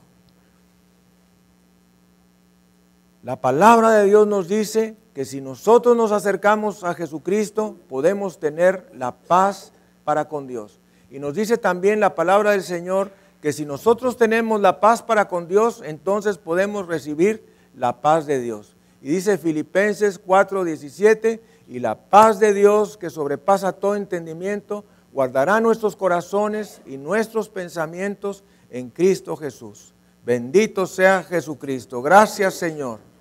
[3.24, 8.90] La palabra de Dios nos dice que si nosotros nos acercamos a Jesucristo, podemos tener
[8.94, 9.72] la paz
[10.04, 10.80] para con Dios.
[11.10, 13.10] Y nos dice también la palabra del Señor
[13.42, 17.44] que si nosotros tenemos la paz para con Dios, entonces podemos recibir
[17.76, 18.76] la paz de Dios.
[19.02, 25.96] Y dice Filipenses 4:17, y la paz de Dios que sobrepasa todo entendimiento, guardará nuestros
[25.96, 29.92] corazones y nuestros pensamientos en Cristo Jesús.
[30.24, 32.00] Bendito sea Jesucristo.
[32.00, 33.11] Gracias Señor.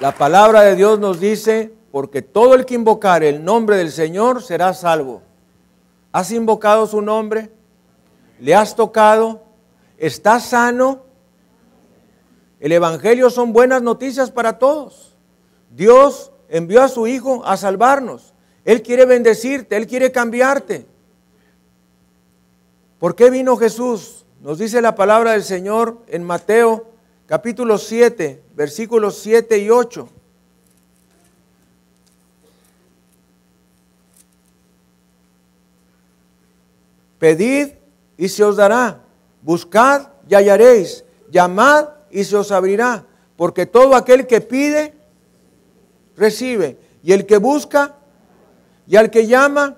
[0.00, 4.42] La palabra de Dios nos dice, porque todo el que invocar el nombre del Señor
[4.42, 5.22] será salvo.
[6.12, 7.50] ¿Has invocado su nombre?
[8.38, 9.42] ¿Le has tocado?
[9.96, 11.04] ¿Estás sano?
[12.60, 15.16] El Evangelio son buenas noticias para todos.
[15.70, 18.34] Dios envió a su Hijo a salvarnos.
[18.66, 20.86] Él quiere bendecirte, Él quiere cambiarte.
[22.98, 24.26] ¿Por qué vino Jesús?
[24.42, 26.95] Nos dice la palabra del Señor en Mateo
[27.26, 30.08] capítulo 7, versículos 7 y 8.
[37.18, 37.68] Pedid
[38.16, 39.00] y se os dará,
[39.42, 43.04] buscad y hallaréis, llamad y se os abrirá,
[43.36, 44.94] porque todo aquel que pide,
[46.16, 47.96] recibe, y el que busca
[48.86, 49.76] y al que llama,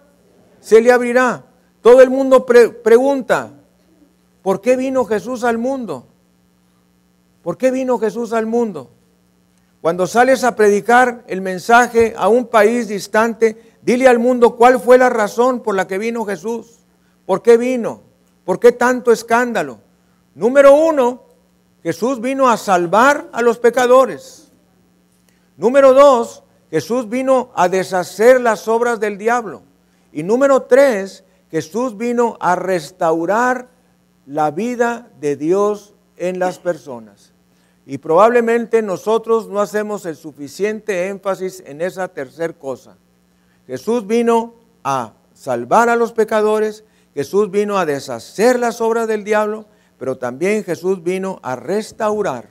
[0.61, 1.45] se le abrirá.
[1.81, 3.53] Todo el mundo pregunta,
[4.43, 6.08] ¿por qué vino Jesús al mundo?
[7.49, 8.91] ¿Por qué vino Jesús al mundo?
[9.81, 14.99] Cuando sales a predicar el mensaje a un país distante, dile al mundo cuál fue
[14.99, 16.81] la razón por la que vino Jesús.
[17.25, 18.03] ¿Por qué vino?
[18.45, 19.79] ¿Por qué tanto escándalo?
[20.35, 21.23] Número uno,
[21.83, 24.53] Jesús vino a salvar a los pecadores.
[25.57, 29.63] Número dos, Jesús vino a deshacer las obras del diablo.
[30.13, 33.71] Y número tres, Jesús vino a restaurar
[34.27, 37.28] la vida de Dios en las personas.
[37.91, 42.99] Y probablemente nosotros no hacemos el suficiente énfasis en esa tercer cosa.
[43.67, 46.85] Jesús vino a salvar a los pecadores,
[47.15, 49.65] Jesús vino a deshacer las obras del diablo,
[49.99, 52.51] pero también Jesús vino a restaurar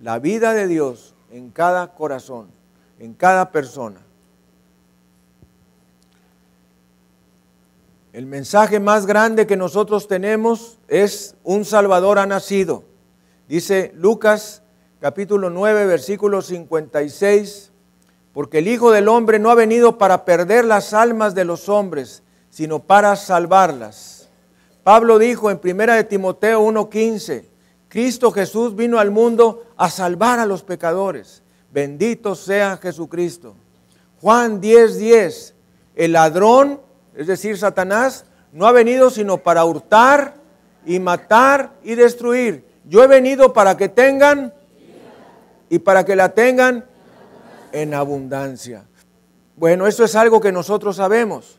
[0.00, 2.48] la vida de Dios en cada corazón,
[2.98, 4.00] en cada persona.
[8.12, 12.87] El mensaje más grande que nosotros tenemos es un Salvador ha nacido.
[13.48, 14.62] Dice Lucas
[15.00, 17.72] capítulo 9, versículo 56,
[18.34, 22.22] porque el Hijo del Hombre no ha venido para perder las almas de los hombres,
[22.50, 24.28] sino para salvarlas.
[24.84, 27.46] Pablo dijo en 1 de Timoteo 1:15,
[27.88, 31.42] Cristo Jesús vino al mundo a salvar a los pecadores.
[31.72, 33.54] Bendito sea Jesucristo.
[34.20, 35.54] Juan 10:10, 10,
[35.94, 36.82] el ladrón,
[37.14, 40.34] es decir, Satanás, no ha venido sino para hurtar
[40.84, 42.67] y matar y destruir.
[42.88, 44.54] Yo he venido para que tengan
[45.68, 46.86] y para que la tengan
[47.72, 48.84] en abundancia.
[49.56, 51.58] Bueno, eso es algo que nosotros sabemos.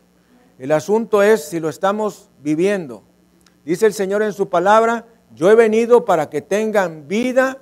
[0.58, 3.04] El asunto es si lo estamos viviendo.
[3.64, 5.06] Dice el Señor en su palabra,
[5.36, 7.60] yo he venido para que tengan vida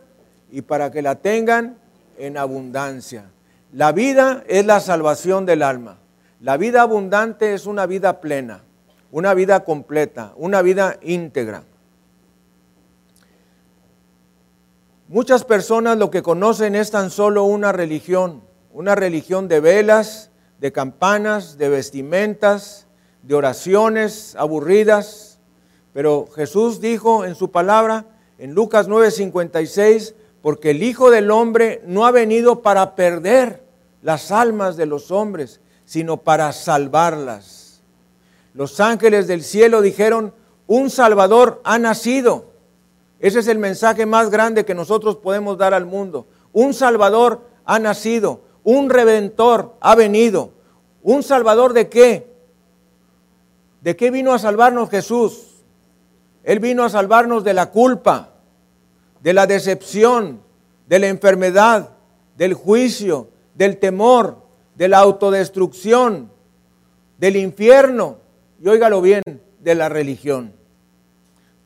[0.50, 1.78] y para que la tengan
[2.18, 3.26] en abundancia.
[3.74, 5.98] La vida es la salvación del alma.
[6.40, 8.62] La vida abundante es una vida plena,
[9.12, 11.64] una vida completa, una vida íntegra.
[15.10, 18.42] Muchas personas lo que conocen es tan solo una religión,
[18.74, 22.88] una religión de velas, de campanas, de vestimentas,
[23.22, 25.40] de oraciones aburridas.
[25.94, 28.04] Pero Jesús dijo en su palabra,
[28.38, 33.64] en Lucas 9:56, porque el Hijo del Hombre no ha venido para perder
[34.02, 37.82] las almas de los hombres, sino para salvarlas.
[38.54, 40.34] Los ángeles del cielo dijeron,
[40.68, 42.47] un Salvador ha nacido
[43.20, 46.28] ese es el mensaje más grande que nosotros podemos dar al mundo.
[46.54, 50.52] Un Salvador ha nacido, un Redentor ha venido.
[51.02, 52.36] ¿Un Salvador de qué?
[53.82, 55.64] ¿De qué vino a salvarnos Jesús?
[56.44, 58.34] Él vino a salvarnos de la culpa,
[59.22, 60.42] de la decepción,
[60.88, 61.90] de la enfermedad,
[62.38, 64.44] del juicio, del temor,
[64.76, 66.32] de la autodestrucción,
[67.18, 68.18] del infierno
[68.62, 69.24] y óigalo bien,
[69.60, 70.57] de la religión.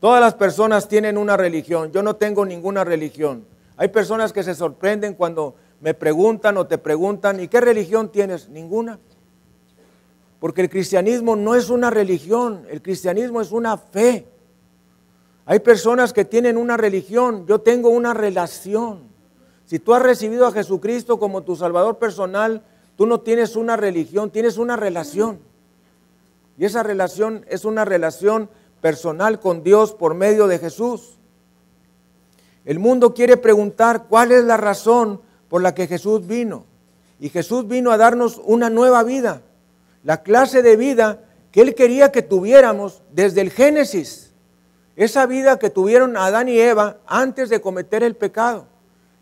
[0.01, 1.91] Todas las personas tienen una religión.
[1.91, 3.45] Yo no tengo ninguna religión.
[3.77, 8.49] Hay personas que se sorprenden cuando me preguntan o te preguntan, ¿y qué religión tienes?
[8.49, 8.99] Ninguna.
[10.39, 14.25] Porque el cristianismo no es una religión, el cristianismo es una fe.
[15.45, 19.03] Hay personas que tienen una religión, yo tengo una relación.
[19.65, 22.63] Si tú has recibido a Jesucristo como tu Salvador personal,
[22.95, 25.39] tú no tienes una religión, tienes una relación.
[26.57, 28.49] Y esa relación es una relación
[28.81, 31.17] personal con Dios por medio de Jesús.
[32.65, 36.65] El mundo quiere preguntar cuál es la razón por la que Jesús vino.
[37.19, 39.43] Y Jesús vino a darnos una nueva vida,
[40.03, 41.19] la clase de vida
[41.51, 44.31] que Él quería que tuviéramos desde el Génesis.
[44.95, 48.65] Esa vida que tuvieron Adán y Eva antes de cometer el pecado.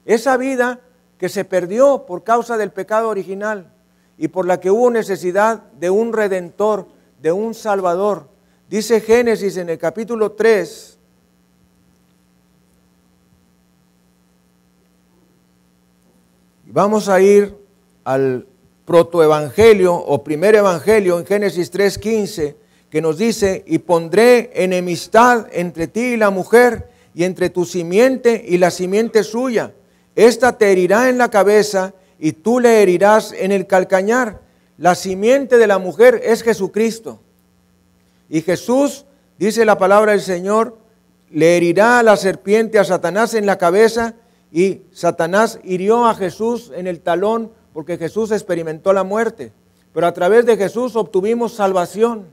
[0.06, 0.80] Esa vida
[1.18, 3.72] que se perdió por causa del pecado original
[4.18, 6.88] y por la que hubo necesidad de un redentor,
[7.22, 8.28] de un salvador
[8.70, 10.98] Dice Génesis en el capítulo 3,
[16.72, 17.56] Vamos a ir
[18.04, 18.46] al
[18.86, 22.56] protoevangelio o primer evangelio en Génesis 3:15,
[22.92, 28.46] que nos dice, y pondré enemistad entre ti y la mujer, y entre tu simiente
[28.48, 29.74] y la simiente suya.
[30.16, 34.42] Esta te herirá en la cabeza y tú le herirás en el calcañar.
[34.78, 37.20] La simiente de la mujer es Jesucristo.
[38.30, 39.06] Y Jesús,
[39.38, 40.78] dice la palabra del Señor,
[41.32, 44.16] le herirá a la serpiente a Satanás en la cabeza
[44.52, 49.52] y Satanás hirió a Jesús en el talón porque Jesús experimentó la muerte.
[49.94, 52.28] Pero a través de Jesús obtuvimos salvación.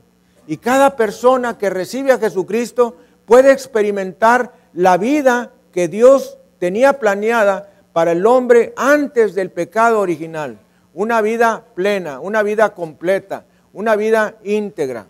[0.47, 2.95] Y cada persona que recibe a Jesucristo
[3.25, 10.59] puede experimentar la vida que Dios tenía planeada para el hombre antes del pecado original.
[10.93, 15.07] Una vida plena, una vida completa, una vida íntegra.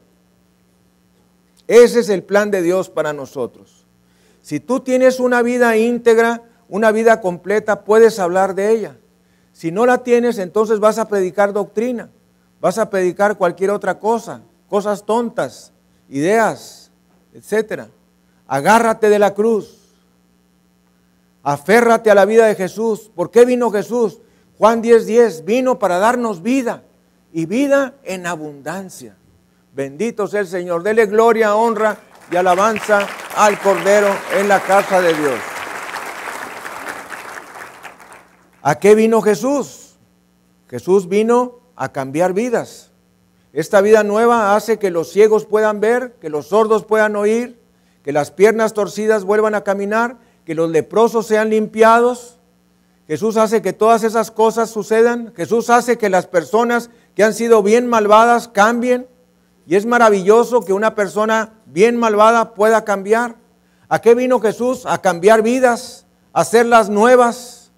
[1.68, 3.86] Ese es el plan de Dios para nosotros.
[4.42, 8.98] Si tú tienes una vida íntegra, una vida completa, puedes hablar de ella.
[9.52, 12.10] Si no la tienes, entonces vas a predicar doctrina,
[12.62, 15.74] vas a predicar cualquier otra cosa, cosas tontas,
[16.10, 16.92] ideas,
[17.34, 17.84] etc.
[18.48, 19.78] Agárrate de la cruz.
[21.44, 23.12] Aférrate a la vida de Jesús.
[23.16, 24.20] ¿Por qué vino Jesús?
[24.58, 26.84] Juan 10:10 10, vino para darnos vida
[27.32, 29.16] y vida en abundancia.
[29.78, 30.82] Bendito sea el Señor.
[30.82, 32.00] Dele gloria, honra
[32.32, 33.06] y alabanza
[33.36, 35.40] al Cordero en la casa de Dios.
[38.64, 40.00] ¿A qué vino Jesús?
[40.68, 42.90] Jesús vino a cambiar vidas.
[43.54, 47.62] Esta vida nueva hace que los ciegos puedan ver, que los sordos puedan oír,
[48.04, 52.40] que las piernas torcidas vuelvan a caminar, que los leprosos sean limpiados.
[53.06, 55.34] Jesús hace que todas esas cosas sucedan.
[55.36, 59.06] Jesús hace que las personas que han sido bien malvadas cambien.
[59.68, 63.36] Y es maravilloso que una persona bien malvada pueda cambiar.
[63.90, 64.86] ¿A qué vino Jesús?
[64.86, 67.72] A cambiar vidas, a hacerlas nuevas.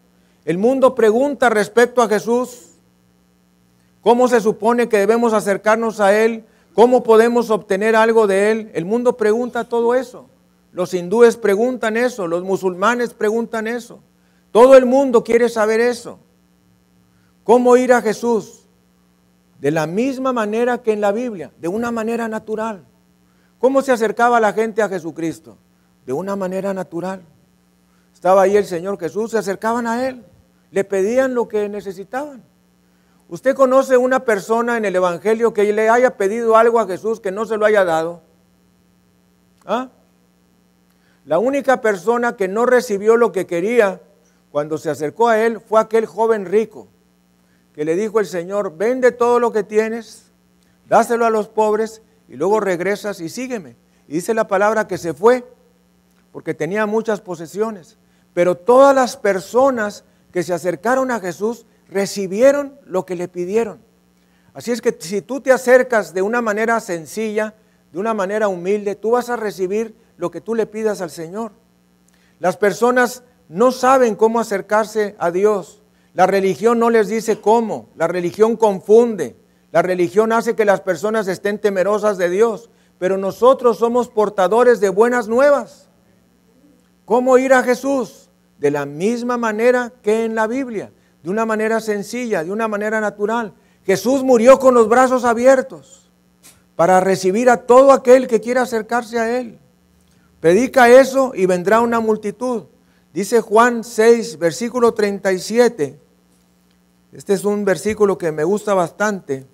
[0.46, 2.76] El mundo pregunta respecto a Jesús,
[4.02, 6.46] ¿cómo se supone que debemos acercarnos a Él?
[6.76, 8.72] ¿Cómo podemos obtener algo de Él?
[8.76, 10.28] El mundo pregunta todo eso.
[10.72, 14.00] Los hindúes preguntan eso, los musulmanes preguntan eso.
[14.52, 16.20] Todo el mundo quiere saber eso.
[17.44, 18.68] ¿Cómo ir a Jesús?
[19.60, 22.86] De la misma manera que en la Biblia, de una manera natural.
[23.60, 25.57] ¿Cómo se acercaba la gente a Jesucristo?
[26.05, 27.22] De una manera natural.
[28.14, 30.24] Estaba ahí el Señor Jesús, se acercaban a Él,
[30.72, 32.41] le pedían lo que necesitaban.
[33.28, 37.32] ¿Usted conoce una persona en el Evangelio que le haya pedido algo a Jesús que
[37.32, 38.22] no se lo haya dado?
[39.66, 39.89] ¿Ah?
[41.26, 44.01] La única persona que no recibió lo que quería
[44.51, 46.88] cuando se acercó a Él fue aquel joven rico
[47.80, 50.34] que le dijo el Señor, vende todo lo que tienes,
[50.90, 53.78] dáselo a los pobres y luego regresas y sígueme.
[54.06, 55.50] Y dice la palabra que se fue
[56.34, 57.98] porque tenía muchas posesiones.
[58.34, 60.04] Pero todas las personas
[60.34, 63.80] que se acercaron a Jesús recibieron lo que le pidieron.
[64.54, 67.56] Así es que si tú te acercas de una manera sencilla,
[67.94, 71.54] de una manera humilde, tú vas a recibir lo que tú le pidas al Señor.
[72.40, 75.79] Las personas no saben cómo acercarse a Dios.
[76.14, 77.89] La religión no les dice cómo.
[77.95, 79.36] La religión confunde.
[79.72, 82.70] La religión hace que las personas estén temerosas de Dios.
[82.97, 85.89] Pero nosotros somos portadores de buenas nuevas.
[87.05, 88.30] ¿Cómo ir a Jesús?
[88.57, 90.91] De la misma manera que en la Biblia.
[91.24, 93.53] De una manera sencilla, de una manera natural.
[93.86, 96.12] Jesús murió con los brazos abiertos
[96.76, 99.60] para recibir a todo aquel que quiera acercarse a Él.
[100.39, 102.64] Predica eso y vendrá una multitud.
[103.14, 105.97] Dice Juan 6, versículo 37.
[107.12, 109.45] Este es un versículo que me gusta bastante.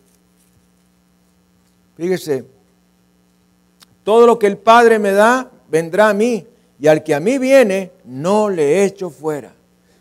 [1.96, 2.46] Fíjese,
[4.04, 6.46] todo lo que el Padre me da vendrá a mí,
[6.78, 9.54] y al que a mí viene, no le echo fuera.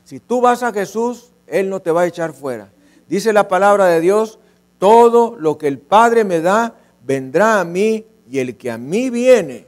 [0.04, 2.68] Si tú vas a Jesús, Él no te va a echar fuera.
[3.08, 4.40] Dice la palabra de Dios,
[4.78, 6.74] todo lo que el Padre me da,
[7.06, 9.66] vendrá a mí, y el que a mí viene,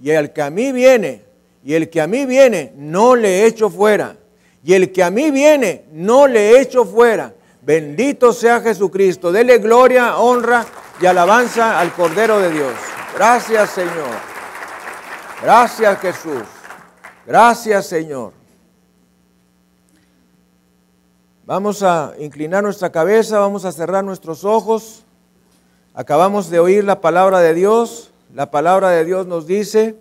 [0.00, 1.24] y el que a mí viene,
[1.64, 4.16] y el que a mí viene, no le echo fuera.
[4.64, 7.34] Y el que a mí viene, no le echo fuera.
[7.62, 9.30] Bendito sea Jesucristo.
[9.30, 10.66] Dele gloria, honra
[11.00, 12.72] y alabanza al Cordero de Dios.
[13.14, 14.10] Gracias Señor.
[15.42, 16.42] Gracias Jesús.
[17.26, 18.32] Gracias Señor.
[21.44, 25.04] Vamos a inclinar nuestra cabeza, vamos a cerrar nuestros ojos.
[25.94, 28.12] Acabamos de oír la palabra de Dios.
[28.32, 29.96] La palabra de Dios nos dice,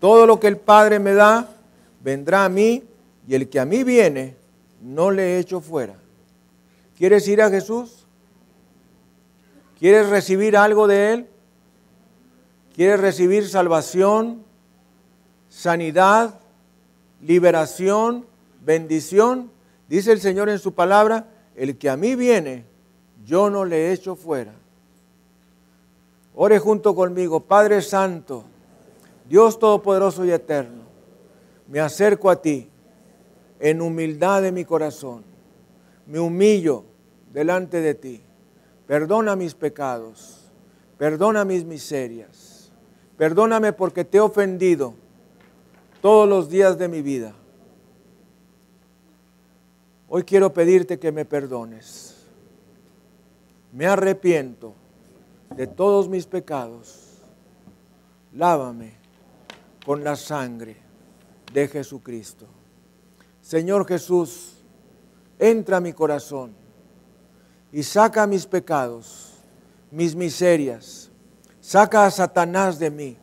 [0.00, 1.48] todo lo que el Padre me da,
[2.02, 2.84] vendrá a mí,
[3.26, 4.36] y el que a mí viene,
[4.80, 5.96] no le echo fuera.
[6.96, 8.06] ¿Quieres ir a Jesús?
[9.78, 11.26] ¿Quieres recibir algo de Él?
[12.74, 14.44] ¿Quieres recibir salvación,
[15.48, 16.40] sanidad,
[17.20, 18.26] liberación,
[18.64, 19.50] bendición?
[19.88, 21.26] Dice el Señor en su palabra,
[21.56, 22.64] el que a mí viene,
[23.24, 24.52] yo no le echo fuera.
[26.34, 28.44] Ore junto conmigo, Padre Santo.
[29.28, 30.84] Dios Todopoderoso y Eterno,
[31.66, 32.68] me acerco a ti
[33.60, 35.22] en humildad de mi corazón.
[36.06, 36.84] Me humillo
[37.32, 38.22] delante de ti.
[38.86, 40.50] Perdona mis pecados.
[40.96, 42.72] Perdona mis miserias.
[43.18, 44.94] Perdóname porque te he ofendido
[46.00, 47.34] todos los días de mi vida.
[50.08, 52.16] Hoy quiero pedirte que me perdones.
[53.74, 54.72] Me arrepiento
[55.54, 57.18] de todos mis pecados.
[58.32, 58.97] Lávame
[59.88, 60.76] con la sangre
[61.50, 62.44] de Jesucristo.
[63.40, 64.56] Señor Jesús,
[65.38, 66.52] entra a mi corazón
[67.72, 69.32] y saca mis pecados,
[69.90, 71.10] mis miserias,
[71.62, 73.16] saca a Satanás de mí,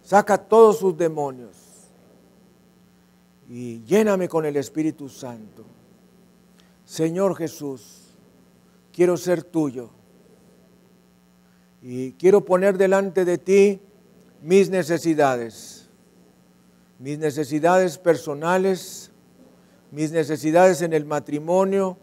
[0.00, 1.56] saca todos sus demonios
[3.48, 5.64] y lléname con el Espíritu Santo.
[6.84, 8.14] Señor Jesús,
[8.92, 9.90] quiero ser tuyo
[11.82, 13.80] y quiero poner delante de ti
[14.40, 15.79] mis necesidades
[17.00, 19.10] mis necesidades personales,
[19.90, 21.96] mis necesidades en el matrimonio,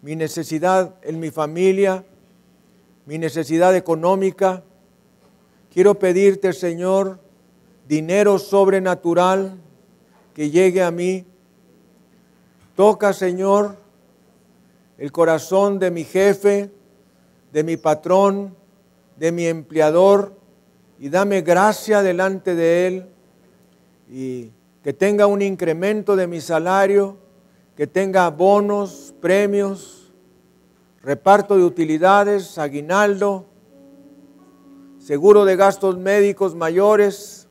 [0.00, 2.02] mi necesidad en mi familia,
[3.04, 4.64] mi necesidad económica.
[5.70, 7.20] Quiero pedirte, Señor,
[7.86, 9.58] dinero sobrenatural
[10.32, 11.26] que llegue a mí.
[12.76, 13.76] Toca, Señor,
[14.96, 16.70] el corazón de mi jefe,
[17.52, 18.56] de mi patrón,
[19.18, 20.34] de mi empleador,
[20.98, 23.06] y dame gracia delante de él
[24.10, 24.50] y
[24.82, 27.16] que tenga un incremento de mi salario,
[27.76, 30.12] que tenga bonos, premios,
[31.00, 33.46] reparto de utilidades, aguinaldo,
[34.98, 37.46] seguro de gastos médicos mayores.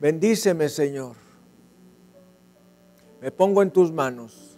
[0.00, 1.16] Bendíceme, Señor.
[3.20, 4.56] Me pongo en tus manos.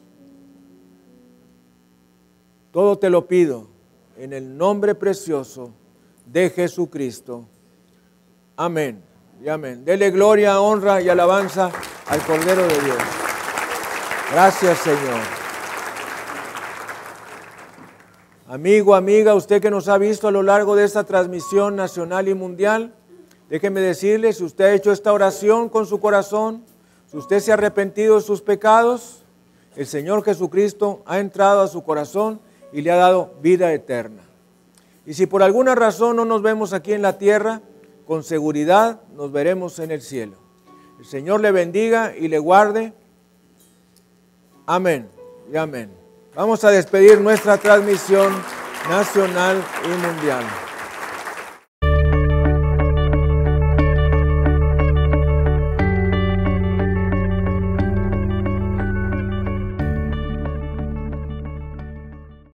[2.71, 3.69] Todo te lo pido
[4.19, 5.71] en el nombre precioso
[6.27, 7.49] de Jesucristo.
[8.57, 9.10] Amén
[9.43, 9.85] y amén.
[9.85, 11.71] Dele gloria, honra y alabanza
[12.07, 12.99] al Cordero de Dios.
[14.33, 15.21] Gracias, Señor.
[18.47, 22.35] Amigo, amiga, usted que nos ha visto a lo largo de esta transmisión nacional y
[22.35, 22.93] mundial,
[23.49, 26.65] déjeme decirle, si usted ha hecho esta oración con su corazón,
[27.07, 29.25] si usted se ha arrepentido de sus pecados,
[29.77, 32.41] el Señor Jesucristo ha entrado a su corazón
[32.73, 34.23] y le ha dado vida eterna.
[35.07, 37.63] Y si por alguna razón no nos vemos aquí en la tierra,
[38.11, 40.37] con seguridad nos veremos en el cielo.
[40.99, 42.93] El Señor le bendiga y le guarde.
[44.67, 45.09] Amén
[45.49, 45.93] y amén.
[46.35, 48.33] Vamos a despedir nuestra transmisión
[48.89, 50.45] nacional y mundial.